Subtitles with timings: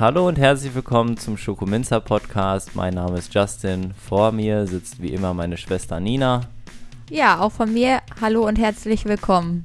[0.00, 2.76] Hallo und herzlich willkommen zum Schokominzer Podcast.
[2.76, 3.94] Mein Name ist Justin.
[3.94, 6.42] Vor mir sitzt wie immer meine Schwester Nina.
[7.10, 9.64] Ja, auch von mir hallo und herzlich willkommen.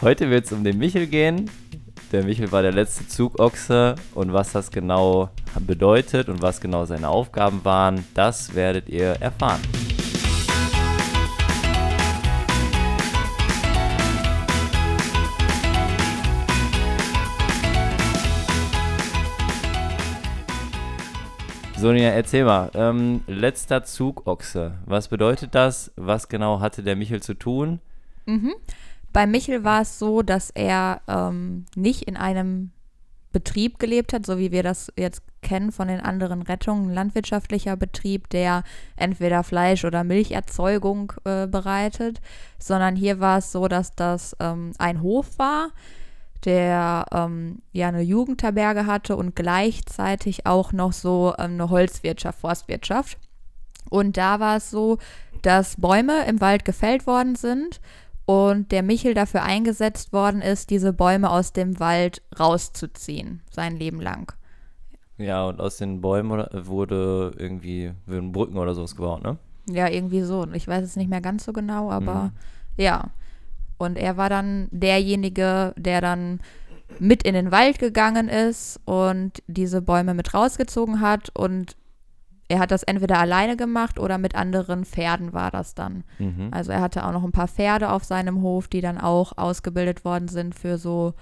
[0.00, 1.50] Heute wird es um den Michel gehen.
[2.10, 5.28] Der Michel war der letzte Zugochse und was das genau
[5.60, 9.60] bedeutet und was genau seine Aufgaben waren, das werdet ihr erfahren.
[21.78, 24.72] Sonja, erzähl mal, ähm, letzter Zugochse.
[24.84, 25.92] Was bedeutet das?
[25.94, 27.78] Was genau hatte der Michel zu tun?
[28.26, 28.52] Mhm.
[29.12, 32.72] Bei Michel war es so, dass er ähm, nicht in einem
[33.30, 37.76] Betrieb gelebt hat, so wie wir das jetzt kennen von den anderen Rettungen, ein landwirtschaftlicher
[37.76, 38.64] Betrieb, der
[38.96, 42.20] entweder Fleisch- oder Milcherzeugung äh, bereitet,
[42.58, 45.68] sondern hier war es so, dass das ähm, ein Hof war,
[46.44, 53.18] der ähm, ja eine Jugendherberge hatte und gleichzeitig auch noch so ähm, eine Holzwirtschaft, Forstwirtschaft.
[53.90, 54.98] Und da war es so,
[55.42, 57.80] dass Bäume im Wald gefällt worden sind
[58.26, 64.00] und der Michel dafür eingesetzt worden ist, diese Bäume aus dem Wald rauszuziehen, sein Leben
[64.00, 64.32] lang.
[65.16, 69.38] Ja, und aus den Bäumen wurde irgendwie wurden Brücken oder sowas gebaut, ne?
[69.68, 70.46] Ja, irgendwie so.
[70.52, 72.30] Ich weiß es nicht mehr ganz so genau, aber Mhm.
[72.76, 73.10] ja.
[73.78, 76.40] Und er war dann derjenige, der dann
[76.98, 81.30] mit in den Wald gegangen ist und diese Bäume mit rausgezogen hat.
[81.34, 81.76] Und
[82.48, 86.02] er hat das entweder alleine gemacht oder mit anderen Pferden war das dann.
[86.18, 86.48] Mhm.
[86.50, 90.04] Also er hatte auch noch ein paar Pferde auf seinem Hof, die dann auch ausgebildet
[90.04, 91.14] worden sind für so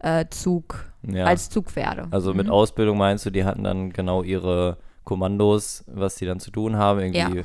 [0.00, 1.26] äh, Zug, Ja.
[1.26, 2.08] als Zugpferde.
[2.10, 2.52] also mit Mhm.
[2.52, 6.98] Ausbildung meinst du, die hatten dann genau ihre Kommandos, was die dann zu tun haben,
[6.98, 7.44] irgendwie Ja.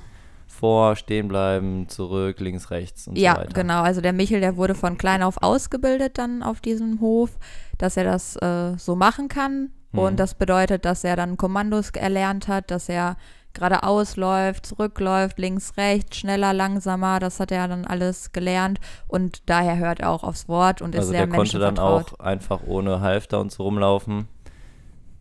[0.58, 3.54] Vor, stehen bleiben, zurück, links, rechts und Ja, so weiter.
[3.54, 3.82] genau.
[3.82, 7.38] Also der Michel, der wurde von klein auf ausgebildet dann auf diesem Hof,
[7.78, 9.72] dass er das äh, so machen kann.
[9.92, 10.00] Mhm.
[10.00, 13.18] Und das bedeutet, dass er dann Kommandos erlernt hat, dass er
[13.54, 17.20] geradeaus läuft, zurückläuft, links, rechts, schneller, langsamer.
[17.20, 18.80] Das hat er dann alles gelernt.
[19.08, 22.20] Und daher hört er auch aufs Wort und ist Also sehr der konnte dann auch
[22.20, 24.28] einfach ohne Halfter und so rumlaufen.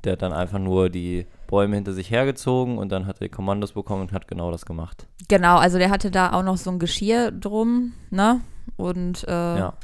[0.05, 3.33] Der hat dann einfach nur die Bäume hinter sich hergezogen und dann hat er die
[3.33, 5.07] Kommandos bekommen und hat genau das gemacht.
[5.29, 8.41] Genau, also der hatte da auch noch so ein Geschirr drum, ne?
[8.77, 9.75] Und äh, Ja.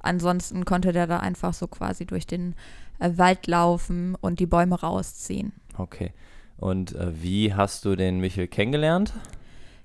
[0.00, 2.54] ansonsten konnte der da einfach so quasi durch den
[2.98, 5.52] äh, Wald laufen und die Bäume rausziehen.
[5.76, 6.12] Okay.
[6.56, 9.12] Und äh, wie hast du den Michel kennengelernt?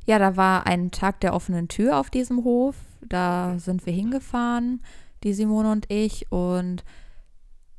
[0.06, 2.75] Ja, da war ein Tag der offenen Tür auf diesem Hof.
[3.08, 4.81] Da sind wir hingefahren,
[5.24, 6.31] die Simone und ich.
[6.31, 6.84] Und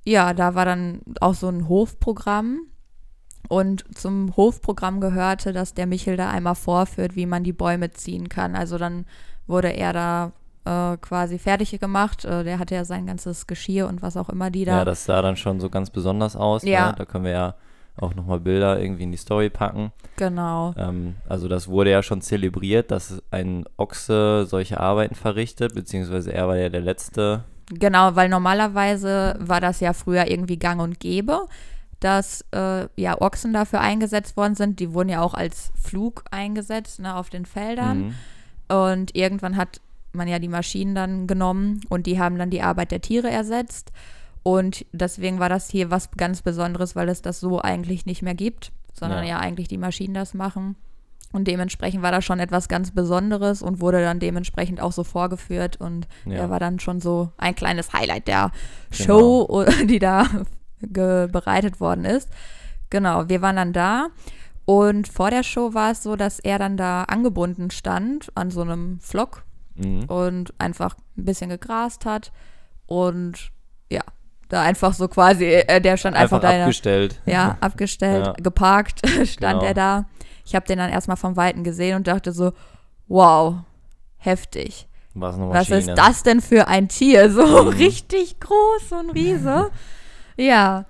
[0.04, 2.60] ja, da war dann auch so ein Hofprogramm.
[3.48, 8.28] Und zum Hofprogramm gehörte, dass der Michel da einmal vorführt, wie man die Bäume ziehen
[8.28, 8.54] kann.
[8.54, 9.06] Also dann
[9.46, 10.32] wurde er da
[10.64, 12.24] äh, quasi fertig gemacht.
[12.24, 14.78] Äh, der hatte ja sein ganzes Geschirr und was auch immer die da.
[14.78, 16.62] Ja, das sah dann schon so ganz besonders aus.
[16.62, 16.90] Ja.
[16.90, 16.94] Ne?
[16.98, 17.54] Da können wir ja
[17.96, 19.92] auch nochmal Bilder irgendwie in die Story packen.
[20.16, 20.74] genau.
[20.76, 26.48] Ähm, also das wurde ja schon zelebriert, dass ein Ochse solche Arbeiten verrichtet, beziehungsweise er
[26.48, 27.44] war ja der Letzte.
[27.72, 31.46] Genau, weil normalerweise war das ja früher irgendwie gang und gäbe,
[32.00, 34.80] dass äh, ja Ochsen dafür eingesetzt worden sind.
[34.80, 37.98] Die wurden ja auch als Flug eingesetzt ne, auf den Feldern.
[38.68, 38.74] Mhm.
[38.74, 39.80] Und irgendwann hat
[40.12, 43.92] man ja die Maschinen dann genommen und die haben dann die Arbeit der Tiere ersetzt.
[44.42, 48.34] Und deswegen war das hier was ganz Besonderes, weil es das so eigentlich nicht mehr
[48.34, 49.30] gibt, sondern Ja.
[49.34, 50.76] ja, eigentlich die Maschinen das machen.
[51.32, 55.76] Und dementsprechend war das schon etwas ganz Besonderes und wurde dann dementsprechend auch so vorgeführt.
[55.80, 56.34] Und Ja.
[56.38, 58.50] er war dann schon so ein kleines Highlight der
[58.90, 59.46] Genau.
[59.46, 60.26] Show, die da
[60.80, 62.28] bereitet worden ist.
[62.90, 64.08] Genau, wir waren dann da.
[64.64, 68.62] Und vor der Show war es so, dass er dann da angebunden stand an so
[68.62, 69.42] einem Flock
[69.76, 70.04] Mhm.
[70.04, 72.32] und einfach ein bisschen gegrast hat.
[72.86, 73.50] Und
[73.90, 74.02] ja,
[74.48, 76.62] da einfach so quasi, äh, der stand einfach, Einfach da.
[76.64, 77.20] abgestellt.
[77.26, 78.32] ja, abgestellt, Ja.
[78.34, 79.64] geparkt stand Genau.
[79.64, 80.04] er da.
[80.44, 82.52] Ich habe den dann erstmal vom Weiten gesehen und dachte so,
[83.08, 83.56] wow,
[84.16, 84.86] heftig.
[85.14, 87.30] Was Was ist das denn für ein Tier?
[87.30, 87.68] So Mhm.
[87.78, 89.70] richtig groß, so ein Riese.
[90.40, 90.84] Ja,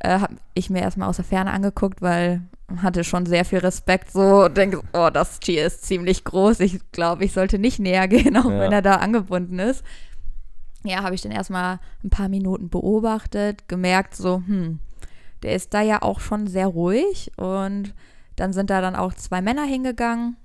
[0.00, 2.42] äh, habe ich mir erstmal aus der Ferne angeguckt, weil
[2.82, 6.60] hatte schon sehr viel Respekt so und denke, oh, das Tier ist ziemlich groß.
[6.60, 8.60] Ich glaube, ich sollte nicht näher gehen, auch Ja.
[8.60, 9.84] wenn er da angebunden ist.
[10.84, 14.78] Ja, habe ich dann erstmal ein paar Minuten beobachtet, gemerkt so, hm,
[15.42, 17.92] der ist da ja auch schon sehr ruhig und
[18.36, 20.36] dann sind da dann auch zwei Männer hingegangen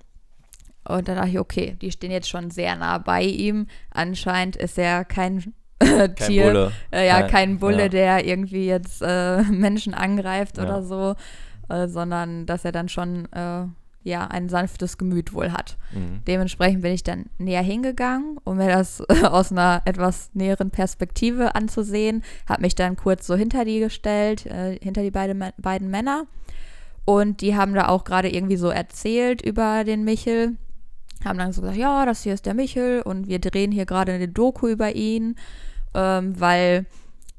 [0.84, 3.68] und dann dachte ich, okay, die stehen jetzt schon sehr nah bei ihm.
[3.92, 6.72] Anscheinend ist er kein Kein Tier, Bulle.
[6.92, 7.90] äh, ja, Kein- kein Bulle, ja.
[7.90, 10.64] der irgendwie jetzt äh, Menschen angreift Ja.
[10.64, 11.16] oder so,
[11.70, 13.66] äh, sondern dass er dann schon äh,
[14.04, 15.78] ja ein sanftes Gemüt wohl hat.
[15.92, 16.22] Mhm.
[16.28, 22.24] Dementsprechend bin ich dann näher hingegangen, um mir das aus einer etwas näheren Perspektive anzusehen.
[22.48, 26.26] Habe mich dann kurz so hinter die gestellt, äh, hinter die beide, beiden Männer.
[27.04, 30.54] Und die haben da auch gerade irgendwie so erzählt über den Michel.
[31.26, 34.14] Haben dann so gesagt, ja, das hier ist der Michel und wir drehen hier gerade
[34.14, 35.36] eine Doku über ihn,
[35.94, 36.86] ähm, weil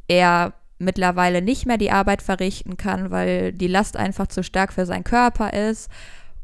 [0.08, 4.84] er mittlerweile nicht mehr die Arbeit verrichten kann, weil die Last einfach zu stark für
[4.86, 5.90] seinen Körper ist.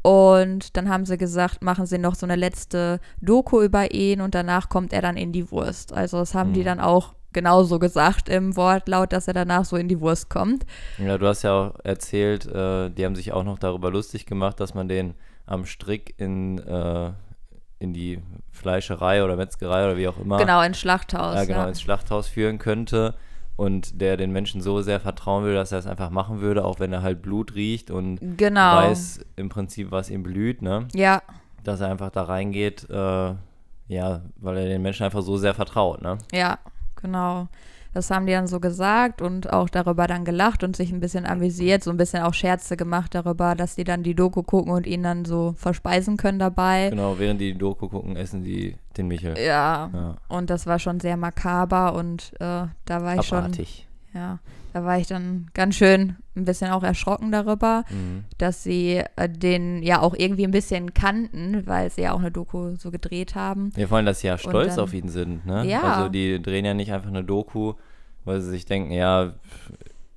[0.01, 4.35] Und dann haben sie gesagt, machen sie noch so eine letzte Doku über ihn und
[4.35, 5.93] danach kommt er dann in die Wurst.
[5.93, 6.53] Also das haben Mhm.
[6.55, 10.65] die dann auch genauso gesagt im Wortlaut, dass er danach so in die Wurst kommt.
[10.97, 14.59] Ja, du hast ja auch erzählt, äh, die haben sich auch noch darüber lustig gemacht,
[14.59, 15.13] dass man den
[15.45, 17.11] am Strick in, äh,
[17.83, 18.19] in die
[18.51, 21.35] Fleischerei oder Metzgerei oder wie auch immer, Genau, ins Schlachthaus.
[21.35, 21.67] ja, genau, ja.
[21.67, 23.13] ins Schlachthaus führen könnte
[23.55, 26.79] und der den Menschen so sehr vertrauen will, dass er es einfach machen würde, auch
[26.79, 28.77] wenn er halt Blut riecht und Genau.
[28.77, 30.87] weiß im Prinzip, was ihm blüht, ne?
[30.93, 31.21] Ja,
[31.63, 33.33] Dass er einfach da reingeht, äh,
[33.89, 36.17] ja, weil er den Menschen einfach so sehr vertraut, ne?
[36.31, 36.57] ja,
[37.01, 37.47] genau.
[37.93, 41.25] Das haben die dann so gesagt und auch darüber dann gelacht und sich ein bisschen
[41.25, 44.87] amüsiert, so ein bisschen auch Scherze gemacht darüber, dass die dann die Doku gucken und
[44.87, 46.89] ihn dann so verspeisen können dabei.
[46.89, 49.37] Genau, während die die Doku gucken, essen die den Michel.
[49.37, 50.15] Ja, Ja.
[50.27, 53.87] und das war schon sehr makaber und äh, da war ich schon, Abartig.
[54.13, 54.39] ja,
[54.73, 58.25] da war ich dann ganz schön ein bisschen auch erschrocken darüber, Mhm.
[58.39, 62.31] dass sie äh, den ja auch irgendwie ein bisschen kannten, weil sie ja auch eine
[62.31, 63.71] Doku so gedreht haben.
[63.77, 65.65] Ja, vor allem, dass sie ja stolz dann- auf ihn sind, ne?
[65.67, 65.81] Ja.
[65.83, 67.73] Also die drehen ja nicht einfach eine Doku,
[68.25, 69.33] weil sie sich denken, ja,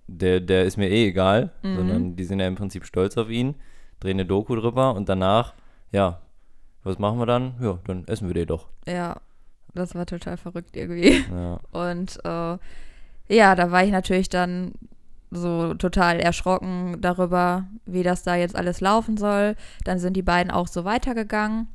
[0.07, 1.77] der, der ist mir eh egal, Mhm.
[1.77, 3.55] sondern die sind ja im Prinzip stolz auf ihn,
[4.01, 5.55] drehen eine Doku drüber und danach,
[5.93, 6.21] ja,
[6.83, 7.55] was machen wir dann?
[7.61, 8.69] Ja, dann essen wir den doch.
[8.87, 9.17] Ja,
[9.75, 11.25] das war total verrückt irgendwie.
[11.31, 11.59] Ja.
[11.73, 12.59] Und äh,
[13.29, 14.73] ja, da war ich natürlich dann
[15.31, 19.57] so total erschrocken darüber, wie das da jetzt alles laufen soll.
[19.85, 21.69] Dann sind die beiden auch so weitergegangen.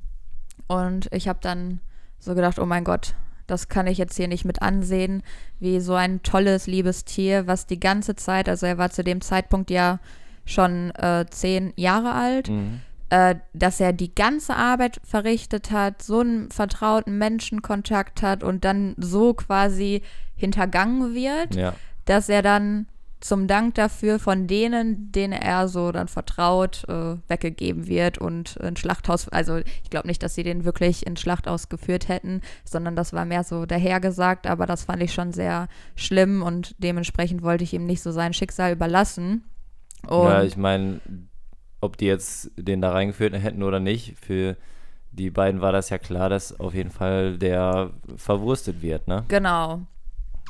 [0.67, 1.79] Und ich habe dann
[2.19, 3.15] so gedacht, oh mein Gott,
[3.47, 5.23] das kann ich jetzt hier nicht mit ansehen,
[5.59, 9.19] wie so ein tolles, liebes Tier, was die ganze Zeit, also er war zu dem
[9.19, 9.99] Zeitpunkt ja
[10.45, 12.81] schon äh, zehn Jahre alt, Mhm.
[13.11, 18.95] Äh, dass er die ganze Arbeit verrichtet hat, so einen vertrauten Menschenkontakt hat und dann
[18.97, 20.01] so quasi
[20.37, 21.73] hintergangen wird, ja.
[22.05, 22.87] dass er dann
[23.19, 28.79] zum Dank dafür von denen, denen er so dann vertraut, äh, weggegeben wird und ins
[28.79, 33.11] Schlachthaus, also ich glaube nicht, dass sie den wirklich ins Schlachthaus geführt hätten, sondern das
[33.11, 37.73] war mehr so dahergesagt, aber das fand ich schon sehr schlimm und dementsprechend wollte ich
[37.73, 39.43] ihm nicht so sein Schicksal überlassen.
[40.07, 41.01] Und ja, ich meine,
[41.81, 44.55] ob die jetzt den da reingeführt hätten oder nicht, für
[45.11, 49.25] die beiden war das ja klar, dass auf jeden Fall der verwurstet wird, ne?
[49.27, 49.81] Genau.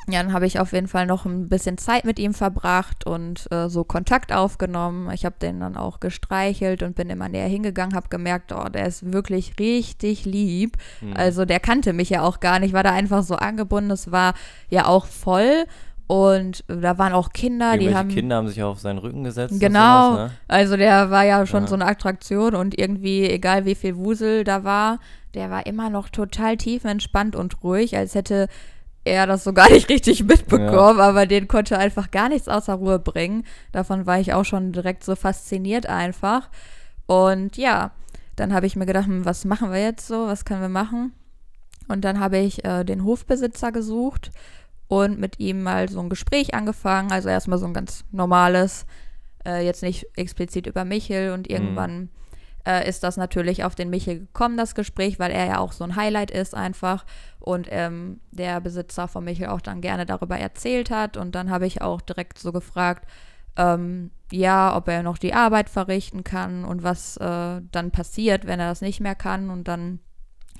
[0.08, 3.46] Ja, dann habe ich auf jeden Fall noch ein bisschen Zeit mit ihm verbracht und
[3.52, 5.08] äh, so Kontakt aufgenommen.
[5.12, 8.86] Ich habe den dann auch gestreichelt und bin immer näher hingegangen, habe gemerkt, oh, der
[8.86, 10.76] ist wirklich richtig lieb.
[11.00, 11.14] Mhm.
[11.16, 13.92] Also der kannte mich ja auch gar nicht, war da einfach so angebunden.
[13.92, 14.34] Es war
[14.68, 15.66] ja auch voll
[16.06, 19.58] und da waren auch Kinder, die haben Kinder haben sich auf seinen Rücken gesetzt.
[19.58, 20.12] Genau.
[20.12, 20.30] sowas, ne?
[20.48, 21.68] Also der war ja schon Ja.
[21.68, 24.98] so eine Attraktion und irgendwie, egal wie viel Wusel da war,
[25.34, 28.48] der war immer noch total tiefenentspannt und ruhig, als hätte
[29.04, 32.98] er das so gar nicht richtig mitbekommen, aber den konnte einfach gar nichts außer Ruhe
[32.98, 33.44] bringen.
[33.72, 36.50] Davon war ich auch schon direkt so fasziniert einfach.
[37.06, 37.90] Und ja,
[38.36, 41.12] dann habe ich mir gedacht, hm, was machen wir jetzt so, was können wir machen?
[41.88, 44.30] Und dann habe ich äh, den Hofbesitzer gesucht
[44.92, 47.12] und mit ihm mal so ein Gespräch angefangen.
[47.12, 48.84] Also erstmal so ein ganz normales,
[49.42, 51.32] äh, jetzt nicht explizit über Michel.
[51.32, 52.10] Und irgendwann
[52.66, 55.84] äh, ist das natürlich auf den Michel gekommen, das Gespräch, weil er ja auch so
[55.84, 57.06] ein Highlight ist einfach.
[57.40, 61.16] Und ähm, der Besitzer von Michel auch dann gerne darüber erzählt hat.
[61.16, 63.08] Und dann habe ich auch direkt so gefragt,
[63.56, 68.60] ähm, ja, ob er noch die Arbeit verrichten kann und was äh, dann passiert, wenn
[68.60, 69.48] er das nicht mehr kann.
[69.48, 70.00] Und dann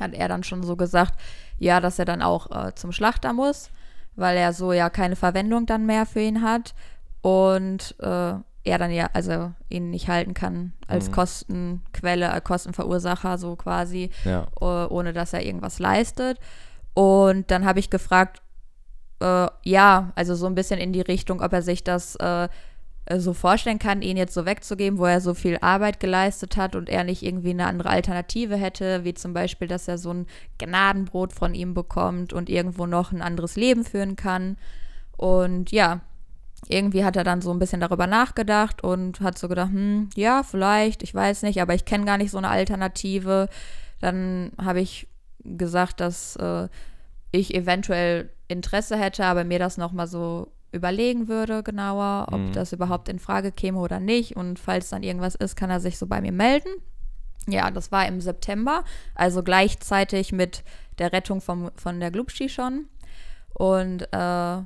[0.00, 1.20] hat er dann schon so gesagt,
[1.58, 3.70] ja, dass er dann auch äh, zum Schlachter muss,
[4.16, 6.74] weil er so ja keine Verwendung dann mehr für ihn hat
[7.22, 11.12] und äh, er dann ja, also ihn nicht halten kann als Mhm.
[11.12, 14.46] Kostenquelle, äh, Kostenverursacher so quasi, Ja.
[14.60, 16.38] ohne dass er irgendwas leistet.
[16.94, 18.40] Und dann habe ich gefragt,
[19.20, 22.48] äh, ja, also so ein bisschen in die Richtung, ob er sich das äh,
[23.10, 26.88] so vorstellen kann, ihn jetzt so wegzugeben, wo er so viel Arbeit geleistet hat und
[26.88, 30.26] er nicht irgendwie eine andere Alternative hätte, wie zum Beispiel, dass er so ein
[30.58, 34.56] Gnadenbrot von ihm bekommt und irgendwo noch ein anderes Leben führen kann.
[35.16, 36.00] Und ja,
[36.68, 40.44] irgendwie hat er dann so ein bisschen darüber nachgedacht und hat so gedacht, hm, ja,
[40.44, 43.48] vielleicht, ich weiß nicht, aber ich kenne gar nicht so eine Alternative.
[44.00, 45.08] Dann habe ich
[45.40, 46.68] gesagt, dass äh,
[47.32, 52.52] ich eventuell Interesse hätte, aber mir das nochmal so überlegen würde genauer, ob Mhm.
[52.52, 54.36] das überhaupt in Frage käme oder nicht.
[54.36, 56.70] Und falls dann irgendwas ist, kann er sich so bei mir melden.
[57.46, 60.64] Ja, das war im September, also gleichzeitig mit
[60.98, 62.86] der Rettung vom, von der Glubschi schon.
[63.54, 64.62] Und äh,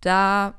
[0.00, 0.54] da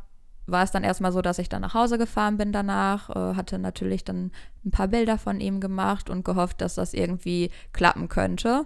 [0.46, 3.60] war es dann erstmal so, dass ich dann nach Hause gefahren bin danach, äh, hatte
[3.60, 4.32] natürlich dann
[4.66, 8.66] ein paar Bilder von ihm gemacht und gehofft, dass das irgendwie klappen könnte.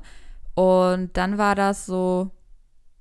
[0.56, 2.32] Und dann war das so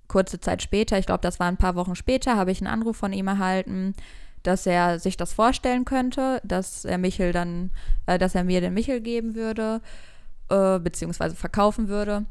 [0.08, 2.96] kurze Zeit später, ich glaube, das war ein paar Wochen später, habe ich einen Anruf
[2.96, 3.94] von ihm erhalten,
[4.42, 7.70] dass er sich das vorstellen könnte, dass er Michel dann,
[8.06, 9.80] äh, dass er mir den Michel geben würde,
[10.48, 12.24] äh, beziehungsweise verkaufen würde.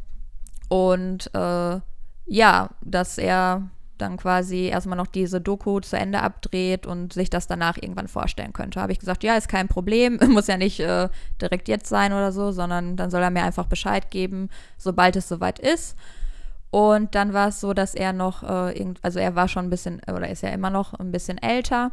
[0.70, 1.80] Und äh,
[2.28, 7.48] ja, dass er dann quasi erstmal noch diese Doku zu Ende abdreht und sich das
[7.48, 8.82] danach irgendwann vorstellen könnte.
[8.82, 11.10] Habe ich gesagt, ja, ist kein Problem, muss ja nicht äh,
[11.42, 15.28] direkt jetzt sein oder so, sondern dann soll er mir einfach Bescheid geben, sobald es
[15.28, 15.96] soweit ist.
[16.76, 19.70] Und dann war es so, dass er noch, äh, irgend, also er war schon ein
[19.70, 21.92] bisschen, oder ist ja immer noch ein bisschen älter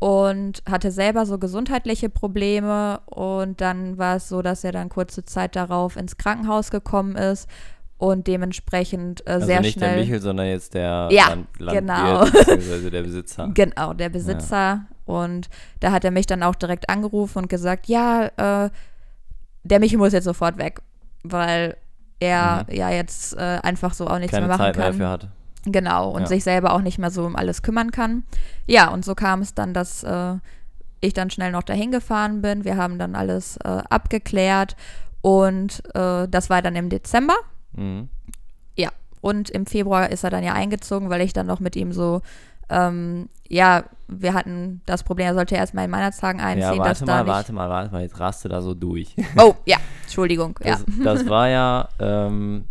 [0.00, 3.00] und hatte selber so gesundheitliche Probleme.
[3.06, 7.48] Und dann war es so, dass er dann kurze Zeit darauf ins Krankenhaus gekommen ist
[7.96, 9.92] und dementsprechend äh, Also sehr nicht schnell.
[9.94, 12.20] der Michel, sondern jetzt der Ja, Land genau.
[12.20, 13.50] Landwirt beziehungsweise der Besitzer.
[13.54, 14.84] Genau, der Besitzer.
[15.06, 15.48] Und
[15.80, 18.26] da hat er mich dann auch direkt angerufen und gesagt, ja,
[18.66, 18.68] äh,
[19.64, 20.82] der Michel muss jetzt sofort weg,
[21.22, 21.78] weil
[22.20, 24.92] er ja jetzt äh, einfach so auch nichts Keine mehr machen Zeit mehr kann.
[24.98, 25.28] dafür hat.
[25.64, 26.26] Genau, und Ja.
[26.28, 28.22] sich selber auch nicht mehr so um alles kümmern kann.
[28.66, 30.34] Ja, und so kam es dann, dass äh,
[31.00, 32.64] ich dann schnell noch dahin gefahren bin.
[32.64, 34.76] Wir haben dann alles äh, abgeklärt
[35.20, 37.36] und äh, das war dann im Dezember.
[37.72, 38.08] Mhm.
[38.76, 41.92] Ja, und im Februar ist er dann ja eingezogen, weil ich dann noch mit ihm
[41.92, 42.22] so,
[42.70, 46.76] ähm, ja, wir hatten das Problem, er sollte erstmal in Weihnachtstagen einziehen.
[46.76, 49.14] Ja, dass warte da mal, warte mal, warte mal, jetzt raste da so durch.
[49.36, 50.70] Oh, ja, Entschuldigung, ja.
[50.70, 52.64] Das, das war ja ähm,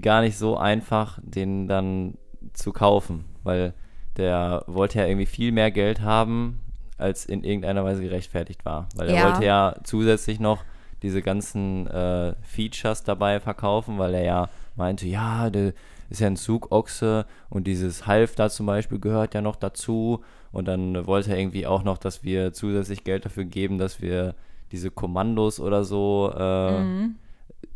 [0.00, 2.14] gar nicht so einfach, den dann
[2.52, 3.74] zu kaufen, weil
[4.16, 6.60] der wollte ja irgendwie viel mehr Geld haben,
[6.98, 8.88] als in irgendeiner Weise gerechtfertigt war.
[8.94, 9.24] Weil er Ja.
[9.24, 10.64] wollte ja zusätzlich noch
[11.02, 15.72] diese ganzen äh, Features dabei verkaufen, weil er ja meinte, ja, der
[16.10, 20.22] ist ja ein Zugochse und dieses Half da zum Beispiel gehört ja noch dazu.
[20.52, 24.34] Und dann wollte er irgendwie auch noch, dass wir zusätzlich Geld dafür geben, dass wir
[24.72, 27.14] diese Kommandos oder so äh, Mhm.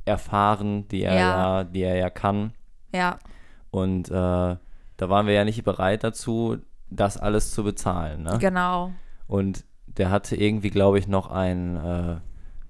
[0.04, 1.20] erfahren, die er Ja.
[1.20, 2.52] ja, die er ja kann.
[2.94, 3.18] Ja,
[3.70, 4.58] Und äh, da
[4.98, 6.56] waren wir ja nicht bereit dazu,
[6.90, 8.22] das alles zu bezahlen.
[8.22, 8.38] Ne?
[8.40, 8.92] genau.
[9.26, 12.16] Und der hatte irgendwie, glaube ich, noch einen äh,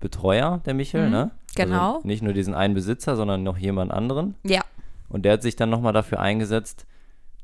[0.00, 1.30] Betreuer, der Michel, Mhm, ne?
[1.54, 1.96] genau.
[1.96, 4.34] Also nicht nur diesen einen Besitzer, sondern noch jemand anderen.
[4.44, 4.62] Ja,
[5.08, 6.86] Und der hat sich dann nochmal dafür eingesetzt,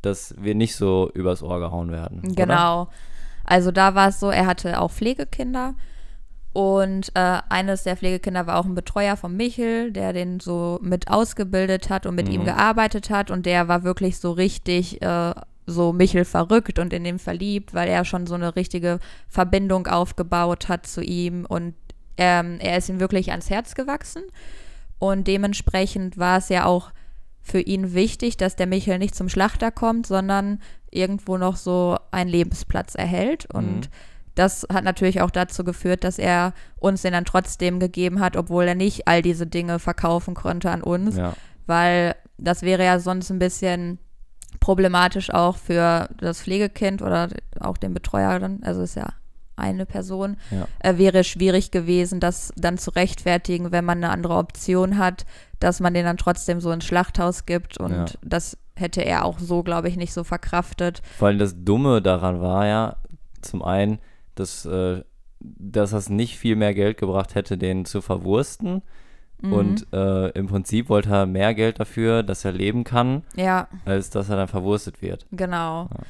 [0.03, 2.21] dass wir nicht so übers Ohr gehauen werden.
[2.25, 2.35] Oder?
[2.35, 2.89] Genau.
[3.45, 5.75] Also da war es so, er hatte auch Pflegekinder
[6.53, 11.09] und äh, eines der Pflegekinder war auch ein Betreuer von Michel, der den so mit
[11.09, 12.47] ausgebildet hat und mit ihm Mhm.
[12.47, 15.35] gearbeitet hat und der war wirklich so richtig äh,
[15.67, 20.69] so Michel verrückt und in ihn verliebt, weil er schon so eine richtige Verbindung aufgebaut
[20.69, 21.75] hat zu ihm und
[22.19, 24.23] ähm, er ist ihm wirklich ans Herz gewachsen
[24.99, 26.93] und dementsprechend war es ja auch
[27.47, 30.61] für ihn wichtig, dass der Michel nicht zum Schlachter kommt, sondern
[30.91, 33.47] irgendwo noch so einen Lebensplatz erhält.
[33.53, 33.91] Und Mhm.
[34.35, 38.65] das hat natürlich auch dazu geführt, dass er uns den dann trotzdem gegeben hat, obwohl
[38.65, 41.35] er nicht all diese Dinge verkaufen konnte an uns, Ja.
[41.67, 43.99] weil das wäre ja sonst ein bisschen
[44.61, 47.29] problematisch auch für das Pflegekind oder
[47.61, 49.09] auch den Betreuer dann, also ist ja
[49.57, 50.67] eine Person, Ja.
[50.81, 55.25] äh, wäre schwierig gewesen, das dann zu rechtfertigen, wenn man eine andere Option hat,
[55.61, 58.05] dass man den dann trotzdem so ins Schlachthaus gibt und Ja.
[58.23, 61.01] das hätte er auch so, glaube ich, nicht so verkraftet.
[61.17, 62.97] Vor allem das Dumme daran war ja,
[63.43, 63.99] zum einen,
[64.35, 65.03] dass, äh,
[65.41, 68.83] dass das nicht viel mehr Geld gebracht hätte, den zu verwursten.
[69.43, 69.53] Mhm.
[69.53, 74.11] Und äh, im Prinzip wollte er mehr Geld dafür, dass er leben kann, Ja, als
[74.11, 75.27] dass er dann verwurstet wird.
[75.31, 75.89] genau.
[75.93, 76.01] Ja,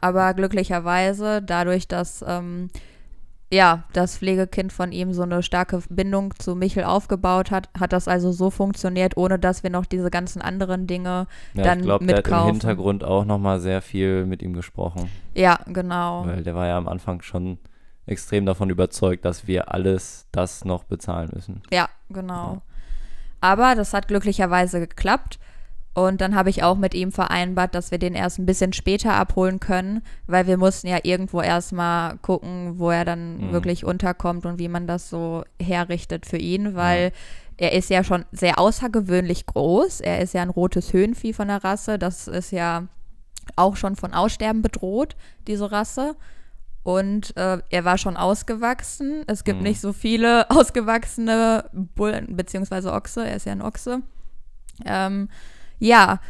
[0.00, 2.68] aber glücklicherweise, dadurch, dass ähm,
[3.52, 8.08] ja, das Pflegekind von ihm so eine starke Bindung zu Michel aufgebaut hat, hat das
[8.08, 12.06] also so funktioniert, ohne dass wir noch diese ganzen anderen Dinge Ja, dann ich glaube,
[12.06, 12.50] der hat im mitkaufen.
[12.52, 15.10] Hintergrund auch nochmal sehr viel mit ihm gesprochen.
[15.34, 16.24] Ja, genau.
[16.26, 17.58] Weil der war ja am Anfang schon
[18.06, 21.62] extrem davon überzeugt, dass wir alles das noch bezahlen müssen.
[21.70, 22.62] Ja, genau.
[23.42, 25.38] Aber das hat glücklicherweise geklappt.
[25.94, 29.12] Und dann habe ich auch mit ihm vereinbart, dass wir den erst ein bisschen später
[29.12, 33.52] abholen können, weil wir mussten ja irgendwo erstmal gucken, wo er dann Mhm.
[33.52, 37.12] wirklich unterkommt und wie man das so herrichtet für ihn, weil
[37.58, 40.00] er ist ja schon sehr außergewöhnlich groß.
[40.00, 41.98] Er ist ja ein rotes Höhenvieh von der Rasse.
[41.98, 42.86] Das ist ja
[43.56, 45.14] auch schon von Aussterben bedroht,
[45.46, 46.16] diese Rasse.
[46.84, 49.24] Und äh, er war schon ausgewachsen.
[49.26, 49.64] Es gibt Mhm.
[49.64, 53.26] nicht so viele ausgewachsene Bullen, beziehungsweise Ochse.
[53.28, 54.00] Er ist ja ein Ochse.
[54.86, 55.28] Ähm,
[55.82, 56.20] ja,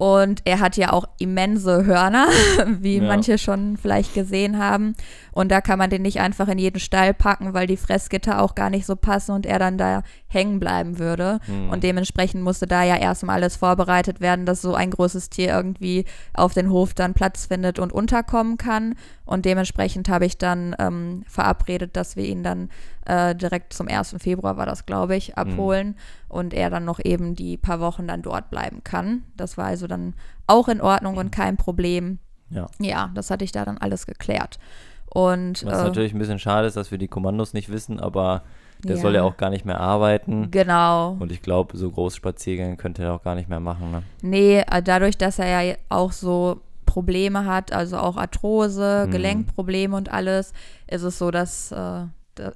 [0.00, 2.28] Und er hat ja auch immense Hörner,
[2.80, 3.02] wie Ja.
[3.02, 4.94] manche schon vielleicht gesehen haben.
[5.32, 8.54] Und da kann man den nicht einfach in jeden Stall packen, weil die Fressgitter auch
[8.54, 11.40] gar nicht so passen und er dann da hängen bleiben würde.
[11.46, 11.70] Hm.
[11.70, 16.04] Und dementsprechend musste da ja erstmal alles vorbereitet werden, dass so ein großes Tier irgendwie
[16.32, 18.94] auf den Hof dann Platz findet und unterkommen kann.
[19.24, 22.68] Und dementsprechend habe ich dann ähm, verabredet, dass wir ihn dann
[23.08, 24.16] äh, direkt zum 1.
[24.18, 25.96] Februar war das, glaube ich, abholen
[26.28, 29.24] und er dann noch eben die paar Wochen dann dort bleiben kann.
[29.36, 30.14] Das war also dann
[30.46, 32.18] auch in Ordnung und kein Problem.
[32.50, 32.66] Ja.
[32.78, 34.58] Ja, das hatte ich da dann alles geklärt.
[35.06, 38.42] Und Was äh, natürlich ein bisschen schade ist, dass wir die Kommandos nicht wissen, aber
[38.84, 39.02] der Ja.
[39.02, 40.50] soll ja auch gar nicht mehr arbeiten.
[40.50, 41.16] genau.
[41.18, 43.90] Und ich glaube, so Großspaziergänge könnte er auch gar nicht mehr machen.
[43.90, 44.02] Ne?
[44.22, 49.10] Nee, äh, dadurch, dass er ja auch so Probleme hat, also auch Arthrose, Mhm.
[49.10, 50.52] Gelenkprobleme und alles,
[50.86, 52.04] ist es so, dass äh,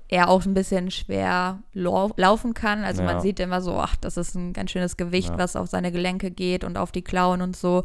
[0.09, 2.85] er auch ein bisschen schwer lau laufen kann.
[2.85, 3.13] Also Ja.
[3.13, 5.39] man sieht immer so, ach, das ist ein ganz schönes Gewicht, Ja.
[5.39, 7.85] was auf seine Gelenke geht und auf die Klauen und so.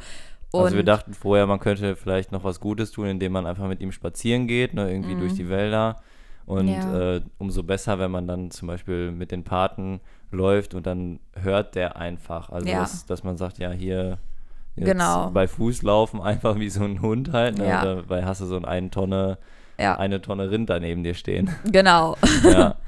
[0.52, 3.68] Und also wir dachten vorher, man könnte vielleicht noch was Gutes tun, indem man einfach
[3.68, 5.98] mit ihm spazieren geht, ne, irgendwie durch die Wälder.
[6.46, 6.72] Und Mhm.
[6.74, 7.16] Ja.
[7.16, 10.00] äh, umso besser, wenn man dann zum Beispiel mit den Paten
[10.32, 12.50] läuft und dann hört der einfach.
[12.50, 14.18] Also dass, dass man sagt, ja, hier
[14.78, 15.32] Genau.
[15.32, 17.58] bei Fuß laufen, einfach wie so ein Hund halt.
[17.58, 17.66] Ne?
[17.82, 19.38] Dabei hast du so eine Tonne,
[19.80, 21.50] ja, eine Tonne Rind daneben dir stehen.
[21.66, 22.16] genau.
[22.44, 22.76] ja.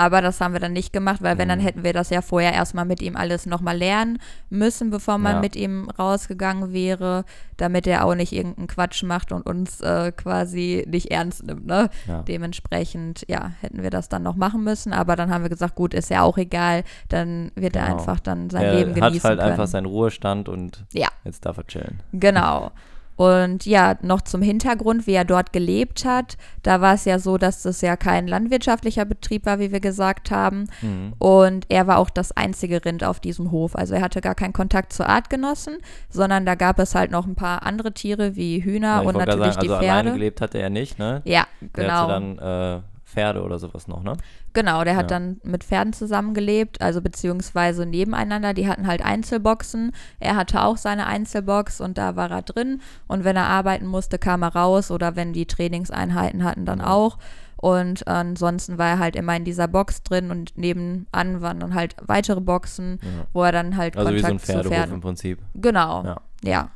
[0.00, 1.64] Aber das haben wir dann nicht gemacht, weil wenn, dann Mhm.
[1.64, 5.40] hätten wir das ja vorher erstmal mit ihm alles nochmal lernen müssen, bevor man Ja.
[5.40, 7.24] mit ihm rausgegangen wäre,
[7.56, 11.66] damit er auch nicht irgendeinen Quatsch macht und uns äh, quasi nicht ernst nimmt.
[11.66, 11.90] Ne?
[12.06, 12.22] Ja.
[12.22, 14.92] Dementsprechend, ja, hätten wir das dann noch machen müssen.
[14.92, 17.96] Aber dann haben wir gesagt, gut, ist ja auch egal, dann wird er Genau.
[17.98, 19.50] einfach dann sein er Leben hat genießen halt können.
[19.50, 21.08] einfach seinen Ruhestand und Ja.
[21.24, 22.04] jetzt darf er chillen.
[22.12, 22.70] Genau.
[23.18, 26.36] Und ja, noch zum Hintergrund, wie er dort gelebt hat.
[26.62, 30.30] Da war es ja so, dass das ja kein landwirtschaftlicher Betrieb war, wie wir gesagt
[30.30, 30.68] haben.
[30.82, 31.14] Mhm.
[31.18, 33.74] Und er war auch das einzige Rind auf diesem Hof.
[33.74, 37.34] Also er hatte gar keinen Kontakt zu Artgenossen, sondern da gab es halt noch ein
[37.34, 40.12] paar andere Tiere wie Hühner Ja, und natürlich sagen, also die alleine Pferde.
[40.12, 41.20] gelebt hat er ja nicht, ne?
[41.24, 41.94] Ja, Der genau.
[41.94, 44.12] hatte dann äh, Pferde oder sowas noch, ne?
[44.52, 45.18] Genau, der hat Ja.
[45.18, 48.54] dann mit Pferden zusammengelebt, also beziehungsweise nebeneinander.
[48.54, 49.92] Die hatten halt Einzelboxen.
[50.20, 52.80] Er hatte auch seine Einzelbox und da war er drin.
[53.06, 56.88] Und wenn er arbeiten musste, kam er raus oder wenn die Trainingseinheiten hatten, dann Ja.
[56.90, 57.18] auch.
[57.56, 61.06] Und ansonsten war er halt immer in dieser Box drin und nebenan
[61.40, 63.08] waren dann halt weitere Boxen, Ja.
[63.32, 64.94] wo er dann halt Also wie so ein Kontakt zu Pferdehof Pferden.
[64.94, 65.38] im Prinzip.
[65.54, 66.16] Genau, Ja.
[66.44, 66.70] ja.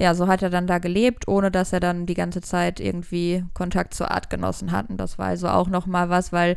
[0.00, 3.44] Ja, so hat er dann da gelebt, ohne dass er dann die ganze Zeit irgendwie
[3.52, 4.96] Kontakt zu Artgenossen hatten.
[4.96, 6.56] Das war also auch nochmal was, weil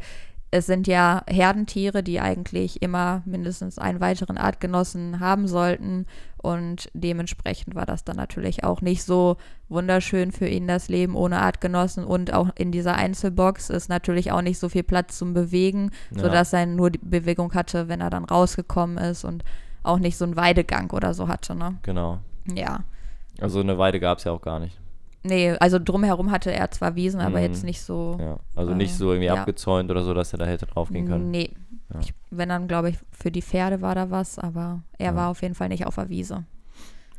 [0.50, 6.06] es sind ja Herdentiere, die eigentlich immer mindestens einen weiteren Artgenossen haben sollten.
[6.38, 9.36] Und dementsprechend war das dann natürlich auch nicht so
[9.68, 12.06] wunderschön für ihn, das Leben ohne Artgenossen.
[12.06, 16.22] Und auch in dieser Einzelbox ist natürlich auch nicht so viel Platz zum Bewegen, Ja.
[16.22, 19.44] sodass er nur die Bewegung hatte, wenn er dann rausgekommen ist und
[19.82, 21.76] auch nicht so einen Weidegang oder so hatte, ne?
[21.82, 22.20] Genau.
[22.54, 22.86] Ja.
[23.44, 24.80] Also eine Weide gab es ja auch gar nicht.
[25.26, 27.44] Nee, also drumherum hatte er zwar Wiesen, aber Mhm.
[27.46, 28.18] jetzt nicht so.
[28.20, 28.40] Ja.
[28.56, 29.36] Also Äh, nicht so irgendwie ja.
[29.36, 31.32] abgezäunt oder so, dass er da hätte draufgehen können.
[31.32, 31.52] Nee.
[31.94, 32.00] Ja.
[32.02, 35.16] Ich, wenn dann, glaube ich, für die Pferde war da was, aber er Ja.
[35.16, 36.44] war auf jeden Fall nicht auf der Wiese.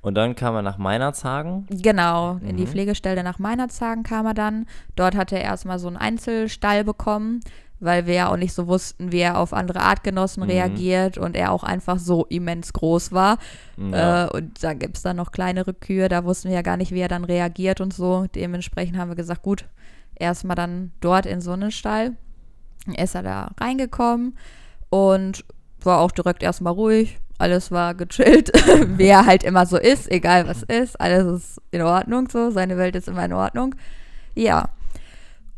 [0.03, 1.67] Und dann kam er nach Meinerzhagen.
[1.71, 2.69] Genau, in die Mhm.
[2.69, 4.67] Pflegestelle nach Meinerzhagen kam er dann.
[4.97, 7.41] Dort hat er erstmal so einen Einzelstall bekommen,
[7.85, 10.51] weil wir ja auch nicht so wussten, wie er auf andere Artgenossen Mhm.
[10.51, 13.38] reagiert und er auch einfach so immens groß war.
[13.77, 14.25] Ja.
[14.27, 16.92] Äh, und da gibt es dann noch kleinere Kühe, da wussten wir ja gar nicht,
[16.92, 18.27] wie er dann reagiert und so.
[18.35, 19.66] Dementsprechend haben wir gesagt, gut,
[20.16, 22.12] erstmal dann dort in so einen Stall.
[22.97, 24.37] Ist er da reingekommen
[24.90, 25.44] und
[25.83, 27.18] war auch direkt erstmal ruhig.
[27.38, 28.53] Alles war gechillt,
[28.99, 31.01] wie er halt immer so ist, egal was ist.
[31.01, 33.75] Alles ist in Ordnung so, seine Welt ist immer in Ordnung.
[34.35, 34.68] Ja,